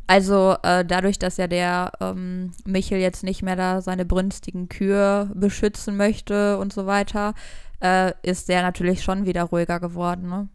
[0.07, 5.31] Also äh, dadurch, dass ja der ähm, Michel jetzt nicht mehr da seine brünstigen Kühe
[5.35, 7.35] beschützen möchte und so weiter,
[7.81, 10.49] äh, ist der natürlich schon wieder ruhiger geworden, ne?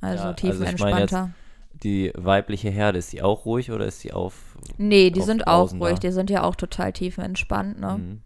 [0.00, 1.30] Also Ja, also tiefenentspannter.
[1.82, 4.56] Die weibliche Herde, ist die auch ruhig oder ist die auf?
[4.78, 7.98] nee, die auf sind auch ruhig, die sind ja auch total tiefenentspannt, ne?
[7.98, 8.20] Mhm.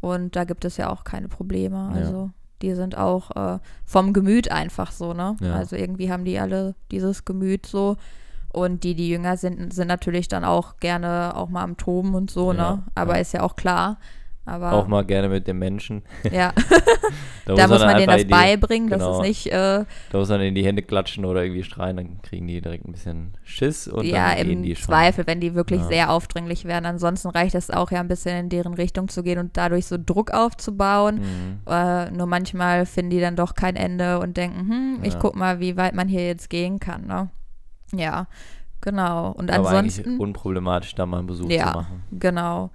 [0.00, 1.76] Und da gibt es ja auch keine Probleme.
[1.76, 2.00] Ja.
[2.00, 2.30] Also
[2.60, 5.36] die sind auch äh, vom Gemüt einfach so, ne?
[5.40, 5.54] Ja.
[5.54, 7.96] Also irgendwie haben die alle dieses Gemüt so.
[8.52, 12.30] Und die, die jünger sind, sind natürlich dann auch gerne auch mal am Toben und
[12.30, 12.82] so, Ja, ne?
[12.94, 13.20] Aber ja.
[13.20, 13.98] ist ja auch klar.
[14.44, 16.02] Aber Auch mal gerne mit den Menschen.
[16.32, 16.52] ja,
[17.44, 19.08] Da, da muss man denen das die, beibringen, genau.
[19.08, 22.22] dass es nicht, äh, Da muss man in die Hände klatschen oder irgendwie schreien, dann
[22.22, 24.86] kriegen die direkt ein bisschen Schiss und ja, dann gehen die schon.
[24.86, 25.86] Zweifel, wenn die wirklich Ja.
[25.88, 26.86] sehr aufdringlich werden.
[26.86, 29.96] Ansonsten reicht es auch ja ein bisschen in deren Richtung zu gehen und dadurch so
[29.98, 31.16] Druck aufzubauen.
[31.20, 31.58] Mhm.
[31.72, 35.18] Äh, nur manchmal finden die dann doch kein Ende und denken, hm, ich Ja.
[35.20, 37.28] guck mal, wie weit man hier jetzt gehen kann, ne?
[37.94, 38.26] Ja,
[38.80, 39.30] genau.
[39.32, 41.72] Und Aber ansonsten, unproblematisch, da mal einen Besuch Ja.
[41.72, 42.02] zu machen.
[42.12, 42.70] genau.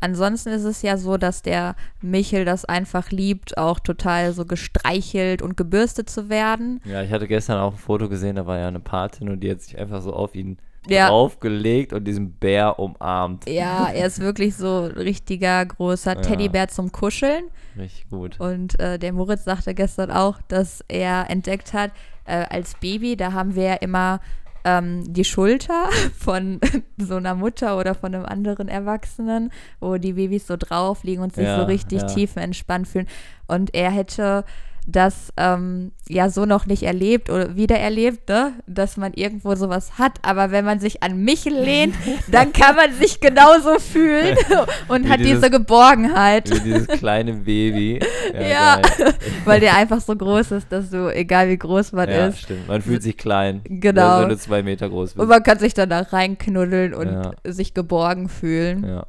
[0.00, 5.42] Ansonsten ist es ja so, dass der Michel das einfach liebt, auch total so gestreichelt
[5.42, 6.80] und gebürstet zu werden.
[6.84, 9.50] Ja, ich hatte gestern auch ein Foto gesehen, da war ja eine Patin und die
[9.50, 11.08] hat sich einfach so auf ihn Ja.
[11.08, 13.48] draufgelegt und diesen Bär umarmt.
[13.48, 16.20] Ja, er ist wirklich so ein richtiger großer Ja.
[16.20, 17.44] Teddybär zum Kuscheln.
[17.76, 18.38] Richtig gut.
[18.40, 21.90] Und äh, der Moritz sagte gestern auch, dass er entdeckt hat,
[22.24, 24.20] äh, als Baby, da haben wir ja immer
[24.68, 25.88] ähm, die Schulter
[26.18, 26.60] von
[26.98, 29.50] so einer Mutter oder von einem anderen Erwachsenen,
[29.80, 32.06] wo die Babys so drauf liegen und sich Ja, so richtig ja.
[32.06, 33.06] tiefenentspannt fühlen.
[33.46, 34.44] Und er hätte
[34.90, 38.54] das ähm, ja so noch nicht erlebt oder wiedererlebt, ne?
[38.66, 40.12] dass man irgendwo sowas hat.
[40.22, 41.94] Aber wenn man sich an Michel lehnt,
[42.30, 44.34] dann kann man sich genauso fühlen
[44.88, 46.50] und Wie hat dieses- diese Geborgenheit.
[46.50, 48.00] Wie dieses kleine Baby.
[48.32, 49.14] Ja, geil.
[49.44, 52.68] weil der einfach so groß ist, dass du, egal wie groß man ja ist, stimmt.
[52.68, 53.60] Man fühlt sich klein.
[53.64, 54.20] Genau.
[54.22, 55.28] Wenn du zwei Meter groß und bist.
[55.28, 57.32] man kann sich dann da reinknuddeln und Ja.
[57.44, 58.84] sich geborgen fühlen.
[58.86, 59.06] Ja.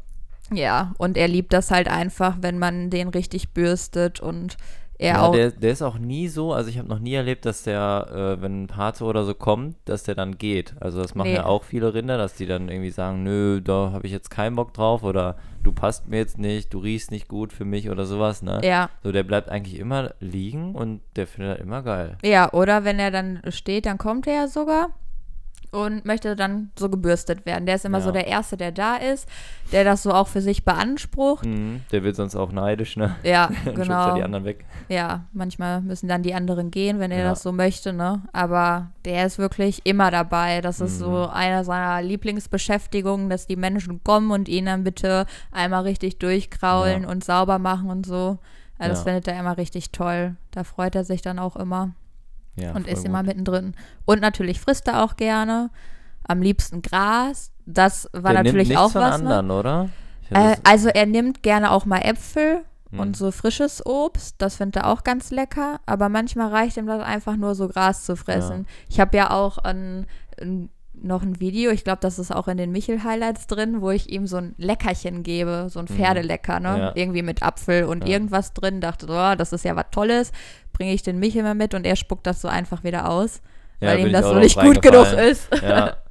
[0.52, 0.94] Ja.
[0.98, 4.58] und er liebt das halt einfach, wenn man den richtig bürstet und
[5.00, 5.32] er Ja, auch.
[5.32, 8.42] der, der ist auch nie so, also ich habe noch nie erlebt, dass der, äh,
[8.42, 10.76] wenn ein Pate oder so kommt, dass der dann geht.
[10.80, 11.36] Also das machen Nee.
[11.38, 14.56] ja auch viele Rinder, dass die dann irgendwie sagen, nö, da habe ich jetzt keinen
[14.56, 18.06] Bock drauf oder du passt mir jetzt nicht, du riechst nicht gut für mich oder
[18.06, 18.62] sowas, ne?
[18.64, 22.18] ja, So, der bleibt eigentlich immer liegen und der findet das immer geil.
[22.24, 24.90] ja, oder wenn er dann steht, dann kommt er ja sogar
[25.72, 27.66] und möchte dann so gebürstet werden.
[27.66, 28.04] Der ist immer Ja.
[28.04, 29.28] so der Erste, der da ist,
[29.72, 31.46] der das so auch für sich beansprucht.
[31.46, 33.16] Mhm, der wird sonst auch neidisch, ne?
[33.24, 34.16] Ja, genau.
[34.16, 34.66] die anderen weg.
[34.88, 37.30] Ja, manchmal müssen dann die anderen gehen, wenn er Ja.
[37.30, 38.24] das so möchte, ne?
[38.34, 40.62] Aber der ist wirklich immer dabei.
[40.62, 41.04] Das ist Mhm.
[41.04, 47.04] so eine seiner Lieblingsbeschäftigungen, dass die Menschen kommen und ihn dann bitte einmal richtig durchkraulen
[47.04, 47.10] Ja.
[47.10, 48.40] und sauber machen und so.
[48.78, 50.36] Also das findet er immer richtig toll.
[50.52, 51.92] Da freut er sich dann auch immer
[52.62, 53.06] Ja, und ist gut.
[53.06, 53.76] immer mittendrin.
[54.06, 55.70] Und natürlich frisst er auch gerne.
[56.28, 57.52] Am liebsten Gras.
[57.66, 59.22] Das war der natürlich nimmt auch von was.
[59.22, 59.36] Ne?
[59.36, 59.90] anderen, oder?
[60.22, 63.00] Ich Äh, also er nimmt gerne auch mal Äpfel Hm.
[63.00, 64.36] und so frisches Obst.
[64.40, 65.80] Das findet er auch ganz lecker.
[65.86, 68.66] Aber manchmal reicht ihm das einfach nur so Gras zu fressen.
[68.90, 70.08] Ich habe ja auch ein,
[70.42, 70.70] ein,
[71.02, 74.28] noch ein Video, ich glaube, das ist auch in den Michel-Highlights drin, wo ich ihm
[74.28, 76.70] so ein Leckerchen gebe, so ein Pferdelecker, ne?
[76.72, 76.78] Mhm.
[76.78, 76.92] Ja.
[76.96, 78.14] Irgendwie mit Apfel und Ja.
[78.14, 78.82] irgendwas drin.
[78.82, 80.32] Dachte, oh, das ist ja was Tolles.
[80.74, 83.42] Bringe ich den Michel mal mit und er spuckt das so einfach wieder aus,
[83.82, 85.50] Ja, weil ihm das so nicht gut genug ist.
[85.62, 85.98] Ja.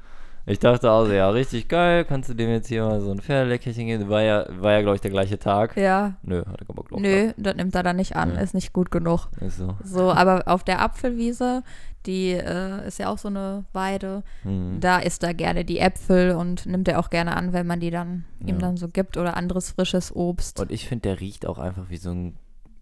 [0.49, 3.21] Ich dachte auch so, ja, richtig geil, kannst du dem jetzt hier mal so ein
[3.21, 4.09] Pferdeleckerchen geben?
[4.09, 5.77] War ja, war ja glaube ich, der gleiche Tag.
[5.77, 6.15] Ja.
[6.23, 7.01] Nö, hat er keinen Bock drauf.
[7.01, 8.41] Nö, das nimmt er dann nicht an, Ja.
[8.41, 9.29] ist nicht gut genug.
[9.41, 9.77] Ist so.
[9.85, 11.63] So, aber auf der Apfelwiese,
[12.07, 14.79] die äh, ist ja auch so eine Weide, Mhm.
[14.81, 17.91] da isst er gerne die Äpfel und nimmt er auch gerne an, wenn man die
[17.91, 18.59] dann ihm Ja.
[18.59, 20.61] dann so gibt oder anderes frisches Obst.
[20.61, 22.37] Und ich finde, der riecht auch einfach wie so ein,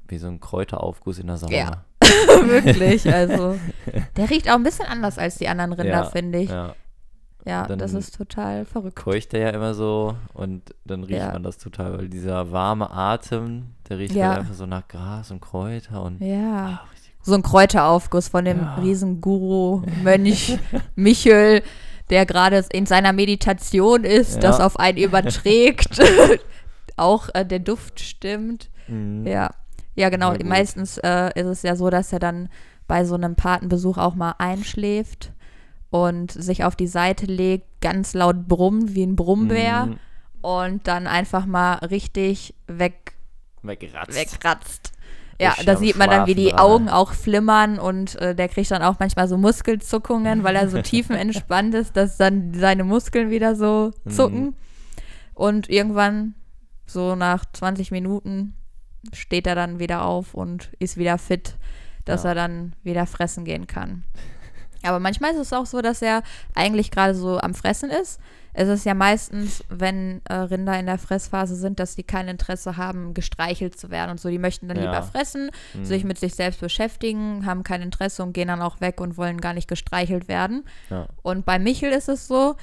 [0.07, 1.53] wie so ein Kräuteraufguss in der Sauna.
[1.57, 1.85] Ja.
[2.47, 3.59] Wirklich, also.
[4.17, 6.51] Der riecht auch ein bisschen anders als die anderen Rinder, Ja, finde ich.
[6.51, 6.75] Ja,
[7.47, 8.97] Ja, das ist total verrückt.
[8.97, 11.33] keucht der ja immer so und dann riecht Ja.
[11.33, 14.29] man das total, weil dieser warme Atem, der riecht Ja.
[14.31, 16.81] halt einfach so nach Gras und Kräuter und Ja.
[16.83, 18.75] Ah, richtig So ein Kräuteraufguss von dem Ja.
[18.77, 20.59] Riesenguru Mönch
[20.97, 21.63] Michel,
[22.11, 24.41] der gerade in seiner Meditation ist, Ja.
[24.41, 26.01] das auf einen überträgt.
[26.97, 28.71] auch äh, der Duft stimmt.
[28.89, 29.27] Mhm.
[29.27, 29.51] Ja,
[29.95, 30.35] ja genau.
[30.45, 32.49] Meistens äh, ist es ja so, dass er dann
[32.89, 35.33] bei so einem Patenbesuch auch mal einschläft
[36.05, 39.99] und sich auf die Seite legt, ganz laut brummt wie ein Brummbär Mhm.
[40.43, 43.15] und dann einfach mal richtig weg,
[43.63, 44.15] Weggeratzt.
[44.15, 44.93] wegratzt.
[45.39, 48.49] Ja, Richtig da sieht man dann, wie die dran, Augen auch flimmern und äh, der
[48.49, 53.29] kriegt dann auch manchmal so Muskelzuckungen, weil er so tiefenentspannt ist, dass dann seine Muskeln
[53.31, 54.11] wieder so Mhm.
[54.11, 54.57] zucken.
[55.35, 56.35] Und irgendwann
[56.87, 58.55] so nach 20 Minuten
[59.13, 61.57] steht er dann wieder auf und ist wieder fit,
[62.07, 62.31] dass Ja.
[62.31, 64.05] er dann wieder fressen gehen kann.
[64.87, 66.23] Aber manchmal ist es auch so, dass er
[66.55, 68.21] eigentlich gerade so am Fressen ist.
[68.59, 72.79] Es ist ja meistens, wenn äh, Rinder in der Fressphase sind, dass die kein Interesse
[72.79, 74.31] haben, gestreichelt zu werden und so.
[74.31, 74.85] Die möchten dann Ja.
[74.85, 75.85] lieber fressen, Mhm.
[75.85, 79.41] sich mit sich selbst beschäftigen, haben kein Interesse und gehen dann auch weg und wollen
[79.43, 80.65] gar nicht gestreichelt werden.
[80.89, 81.07] Ja.
[81.23, 82.57] Und bei Michel ist es so,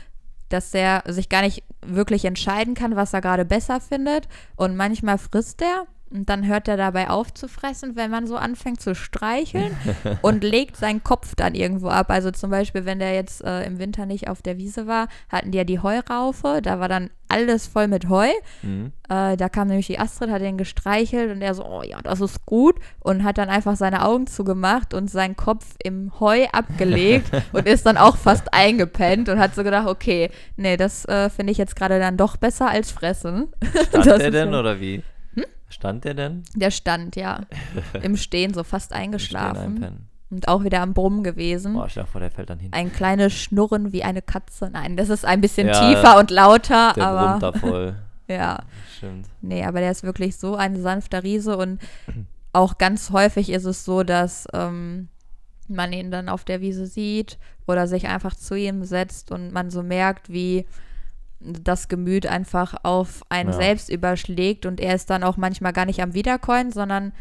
[0.49, 4.27] dass er sich gar nicht wirklich entscheiden kann, was er gerade besser findet.
[4.55, 8.35] Und manchmal frisst er und dann hört er dabei auf zu fressen, wenn man so
[8.37, 9.75] anfängt zu streicheln
[10.21, 12.11] und legt seinen Kopf dann irgendwo ab.
[12.11, 15.51] Also zum Beispiel, wenn der jetzt äh, im Winter nicht auf der Wiese war, hatten
[15.51, 16.59] die ja die Heuraufe.
[16.61, 18.29] Da war dann alles voll mit Heu.
[18.61, 18.91] Mhm.
[19.09, 22.21] Äh, da kam nämlich die Astrid, hat ihn gestreichelt und er so, oh ja, das
[22.21, 22.75] ist gut.
[22.99, 27.87] Und hat dann einfach seine Augen zugemacht und seinen Kopf im Heu abgelegt und ist
[27.87, 31.75] dann auch fast eingepennt und hat so gedacht, okay, nee, das äh, finde ich jetzt
[31.75, 33.51] gerade dann doch besser als fressen.
[33.89, 35.01] Stand ist denn ja- oder wie?
[35.73, 36.43] Stand der denn?
[36.55, 37.41] Der stand, ja,
[38.01, 41.73] im Stehen so fast eingeschlafen und auch wieder am Brummen gewesen.
[41.73, 42.73] Boah, stell vor, der fällt dann hin.
[42.73, 44.69] Ein kleines Schnurren wie eine Katze.
[44.71, 47.95] Nein, das ist ein bisschen Ja, tiefer und lauter, Der aber brummt da voll.
[48.27, 48.59] ja.
[48.97, 49.27] Stimmt.
[49.41, 51.79] Nee, aber der ist wirklich so ein sanfter Riese und
[52.51, 55.09] auch ganz häufig ist es so, dass ähm,
[55.67, 59.69] man ihn dann auf der Wiese sieht oder sich einfach zu ihm setzt und man
[59.69, 60.65] so merkt, wie
[61.43, 63.55] das Gemüt einfach auf einen Ja.
[63.57, 67.11] selbst überschlägt und er ist dann auch manchmal gar nicht am Wiederkäuen, sondern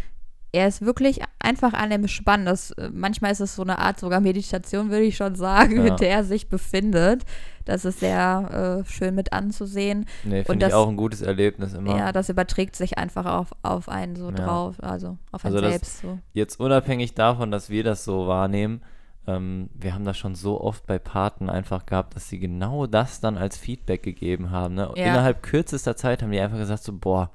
[0.55, 2.45] er ist wirklich einfach an dem Spannen.
[2.45, 5.87] Das, äh, manchmal ist es so eine Art sogar Meditation, würde ich schon sagen, Ja.
[5.87, 7.23] in der er sich befindet.
[7.65, 10.05] Das ist sehr äh, schön mit anzusehen.
[10.25, 11.97] Nee, finde ich auch ein gutes Erlebnis immer.
[11.97, 14.33] Ja, das überträgt sich einfach auf, auf einen so Ja.
[14.37, 16.19] drauf, also auf einen Also selbst so.
[16.35, 18.83] Jetzt unabhängig davon, dass wir das so wahrnehmen,
[19.27, 23.21] ähm, wir haben das schon so oft bei Paten einfach gehabt, dass sie genau das
[23.21, 24.75] dann als Feedback gegeben haben.
[24.75, 24.91] Ne?
[24.97, 25.07] Ja.
[25.07, 27.31] Innerhalb kürzester Zeit haben die einfach gesagt so, boah,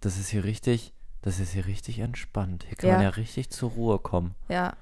[0.00, 2.64] das ist hier richtig, das ist hier richtig entspannt.
[2.68, 3.04] Hier kann man Ja.
[3.04, 4.34] ja richtig zur Ruhe kommen.
[4.48, 4.74] Ja.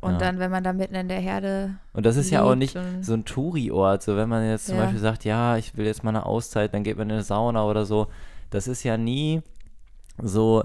[0.00, 0.18] Und Ja.
[0.18, 1.76] dann, wenn man da mitten in der Herde.
[1.94, 4.02] Und das ist ja auch nicht so ein Touri-Ort.
[4.02, 4.82] So, wenn man jetzt zum Ja.
[4.82, 7.64] Beispiel sagt, ja, ich will jetzt mal eine Auszeit, dann geht man in eine Sauna
[7.64, 8.08] oder so.
[8.50, 9.40] Das ist ja nie
[10.22, 10.64] so,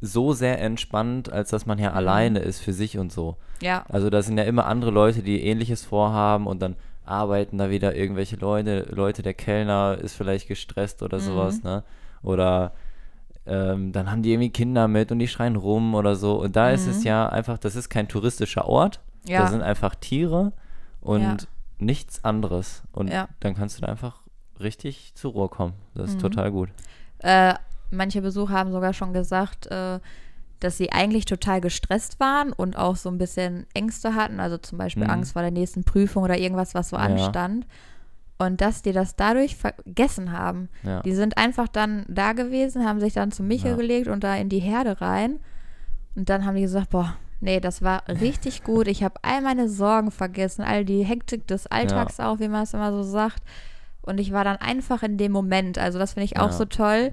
[0.00, 1.96] so sehr entspannt, als dass man ja Mhm.
[1.96, 3.36] alleine ist für sich und so.
[3.62, 7.70] Ja, Also da sind ja immer andere Leute, die ähnliches vorhaben und dann arbeiten da
[7.70, 11.22] wieder irgendwelche Leute, Leute, der Kellner ist vielleicht gestresst oder Mhm.
[11.22, 11.82] sowas, ne?
[12.22, 12.72] Oder
[13.46, 16.40] ähm, dann haben die irgendwie Kinder mit und die schreien rum oder so.
[16.42, 19.00] Und da ist es ja einfach, das ist kein touristischer Ort.
[19.24, 19.34] Da Mhm.
[19.34, 19.46] ja.
[19.46, 20.52] sind einfach Tiere
[21.00, 21.36] und Ja.
[21.78, 22.82] nichts anderes.
[22.92, 23.28] Und Ja.
[23.40, 24.20] dann kannst du da einfach
[24.60, 25.74] richtig zur Ruhe kommen.
[25.94, 26.20] Das ist Mhm.
[26.22, 26.70] total gut.
[27.18, 27.54] Äh,
[27.90, 30.00] manche Besucher haben sogar schon gesagt, äh,
[30.60, 34.78] dass sie eigentlich total gestresst waren und auch so ein bisschen Ängste hatten, also zum
[34.78, 35.10] Beispiel Mhm.
[35.10, 37.02] Angst vor der nächsten Prüfung oder irgendwas, was so Ja.
[37.02, 37.66] anstand.
[38.38, 40.68] Und dass die das dadurch vergessen haben.
[40.82, 41.00] Ja.
[41.02, 43.76] Die sind einfach dann da gewesen, haben sich dann zu Michel Ja.
[43.76, 45.40] gelegt und da in die Herde rein.
[46.14, 48.88] Und dann haben die gesagt, boah, nee, das war richtig gut.
[48.88, 52.74] Ich habe all meine Sorgen vergessen, all die Hektik des Alltags auch, wie man es
[52.74, 53.42] immer so sagt.
[54.02, 55.78] Und ich war dann einfach in dem Moment.
[55.78, 57.12] Also das finde ich auch so toll,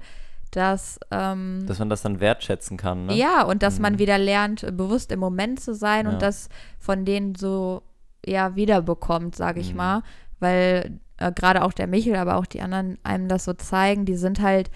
[0.56, 3.14] dass ähm, Dass man das dann wertschätzen kann, ne?
[3.14, 3.98] ja, und dass man Mhm.
[3.98, 6.12] wieder lernt, äh, bewusst im Moment zu sein Ja.
[6.12, 6.48] und das
[6.78, 7.82] von denen so
[8.24, 9.76] ja wiederbekommt, sage ich Mhm.
[9.78, 10.02] mal.
[10.40, 14.16] Weil äh, gerade auch der Michel, aber auch die anderen einem das so zeigen, die
[14.16, 14.70] sind halt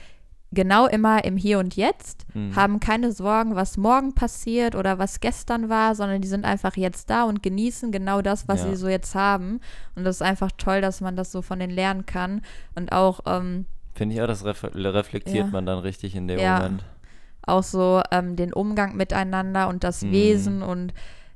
[0.50, 2.56] genau immer im Hier und Jetzt, Mhm.
[2.56, 7.10] haben keine Sorgen, was morgen passiert oder was gestern war, sondern die sind einfach jetzt
[7.10, 8.70] da und genießen genau das, was Ja.
[8.70, 9.60] sie so jetzt haben.
[9.94, 12.40] Und das ist einfach toll, dass man das so von denen lernen kann.
[12.74, 13.66] Und auch ähm,
[13.98, 15.52] Finde ich auch, das ref reflektiert Ja.
[15.52, 16.56] man dann richtig in dem Ja.
[16.58, 16.84] Moment.
[17.42, 20.12] auch so ähm, den Umgang miteinander und das Mhm.
[20.12, 20.92] Wesen und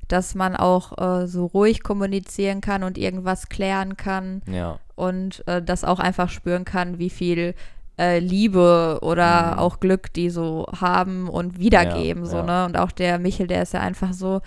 [0.08, 4.78] dass man auch äh, so ruhig kommunizieren kann und irgendwas klären kann Ja.
[4.94, 7.54] und äh, das auch einfach spüren kann, wie viel
[7.98, 9.58] äh, Liebe oder Mhm.
[9.58, 12.24] auch Glück die so haben und wiedergeben.
[12.24, 12.64] Ja, so, ne?
[12.66, 14.40] Und auch der Michel, der ist ja einfach so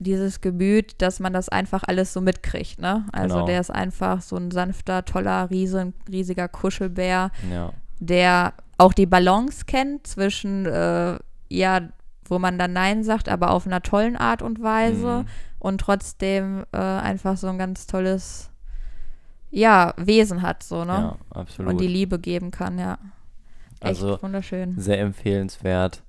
[0.00, 3.04] dieses Gemüt, dass man das einfach alles so mitkriegt, ne?
[3.12, 3.46] Also Genau.
[3.46, 7.72] der ist einfach so ein sanfter, toller, riesen, riesiger Kuschelbär, Ja.
[8.00, 11.18] der auch die Balance kennt zwischen, äh,
[11.50, 11.80] ja,
[12.24, 15.26] wo man dann Nein sagt, aber auf einer tollen Art und Weise Mhm.
[15.58, 18.50] und trotzdem äh, einfach so ein ganz tolles,
[19.50, 20.92] ja, Wesen hat, so, ne?
[20.92, 21.72] Ja, absolut.
[21.72, 22.98] und die Liebe geben kann, ja.
[23.80, 24.78] Echt Also wunderschön.
[24.78, 26.02] sehr empfehlenswert,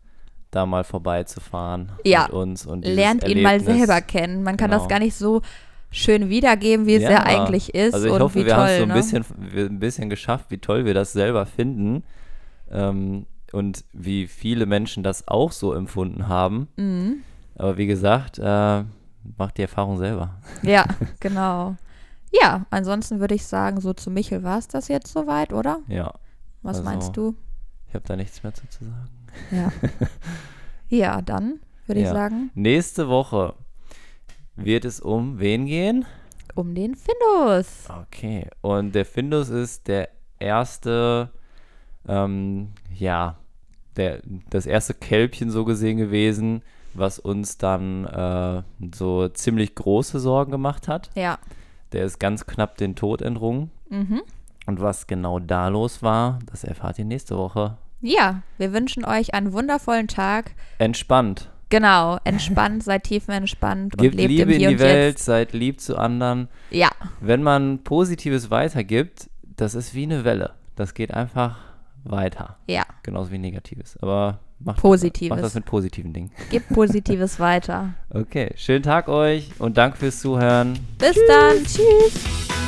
[0.51, 2.23] da mal vorbeizufahren Ja.
[2.23, 3.77] mit uns und Lernt ihn mal Erlebnis.
[3.77, 4.43] selber kennen.
[4.43, 4.89] Man kann das Genau.
[4.89, 5.41] gar nicht so
[5.89, 7.23] schön wiedergeben, wie es ja, Ja.
[7.23, 8.93] eigentlich ist Also ich und hoffe, wie wir haben es so ein ne?
[8.93, 9.25] bisschen,
[9.55, 12.03] ein bisschen geschafft, wie toll wir das selber finden
[12.69, 16.67] ähm, und wie viele Menschen das auch so empfunden haben.
[16.77, 17.17] Mhm.
[17.55, 18.83] Aber wie gesagt, äh,
[19.37, 20.31] macht die Erfahrung selber.
[20.63, 20.85] Ja,
[21.19, 21.75] genau.
[22.41, 25.79] Ja, ansonsten würde ich sagen, so zu Michel war es das jetzt soweit, oder?
[25.87, 26.13] Ja,
[26.61, 27.35] Was Also, meinst du?
[27.89, 29.09] Ich habe da nichts mehr zu zu sagen.
[29.51, 29.71] Ja.
[30.89, 32.13] ja, dann würde ich Ja.
[32.13, 33.53] sagen, Nächste Woche
[34.55, 36.05] wird es um wen gehen?
[36.53, 37.87] um den Findus.
[38.07, 38.45] Okay.
[38.59, 41.29] Und der Findus ist der erste,
[42.07, 43.37] ähm, ja,
[43.95, 46.61] der, das erste Kälbchen so gesehen gewesen,
[46.93, 48.63] was uns dann äh,
[48.93, 51.09] so ziemlich große Sorgen gemacht hat.
[51.15, 51.39] Ja.
[51.93, 53.71] Der ist ganz knapp den Tod entrungen.
[53.89, 54.21] Mhm.
[54.65, 57.77] Und was genau da los war, das erfahrt ihr nächste Woche.
[58.01, 60.51] Ja, wir wünschen euch einen wundervollen Tag.
[60.79, 61.49] Entspannt.
[61.69, 65.25] Genau, entspannt, seid tiefenentspannt und Gebt lebt Liebe im in Hier die und Welt, Jetzt.
[65.25, 66.47] seid lieb zu anderen.
[66.69, 66.89] Ja,
[67.21, 70.53] Wenn man Positives weitergibt, das ist wie eine Welle.
[70.75, 71.59] Das geht einfach
[72.03, 72.57] weiter.
[72.67, 73.95] ja, Genauso wie Negatives.
[74.01, 75.29] Aber macht, Positives.
[75.29, 76.31] macht das mit positiven Dingen.
[76.49, 77.93] gebt Positives weiter.
[78.09, 80.77] Okay, schönen Tag euch und danke fürs Zuhören.
[80.97, 82.59] Bis dann, tschüss.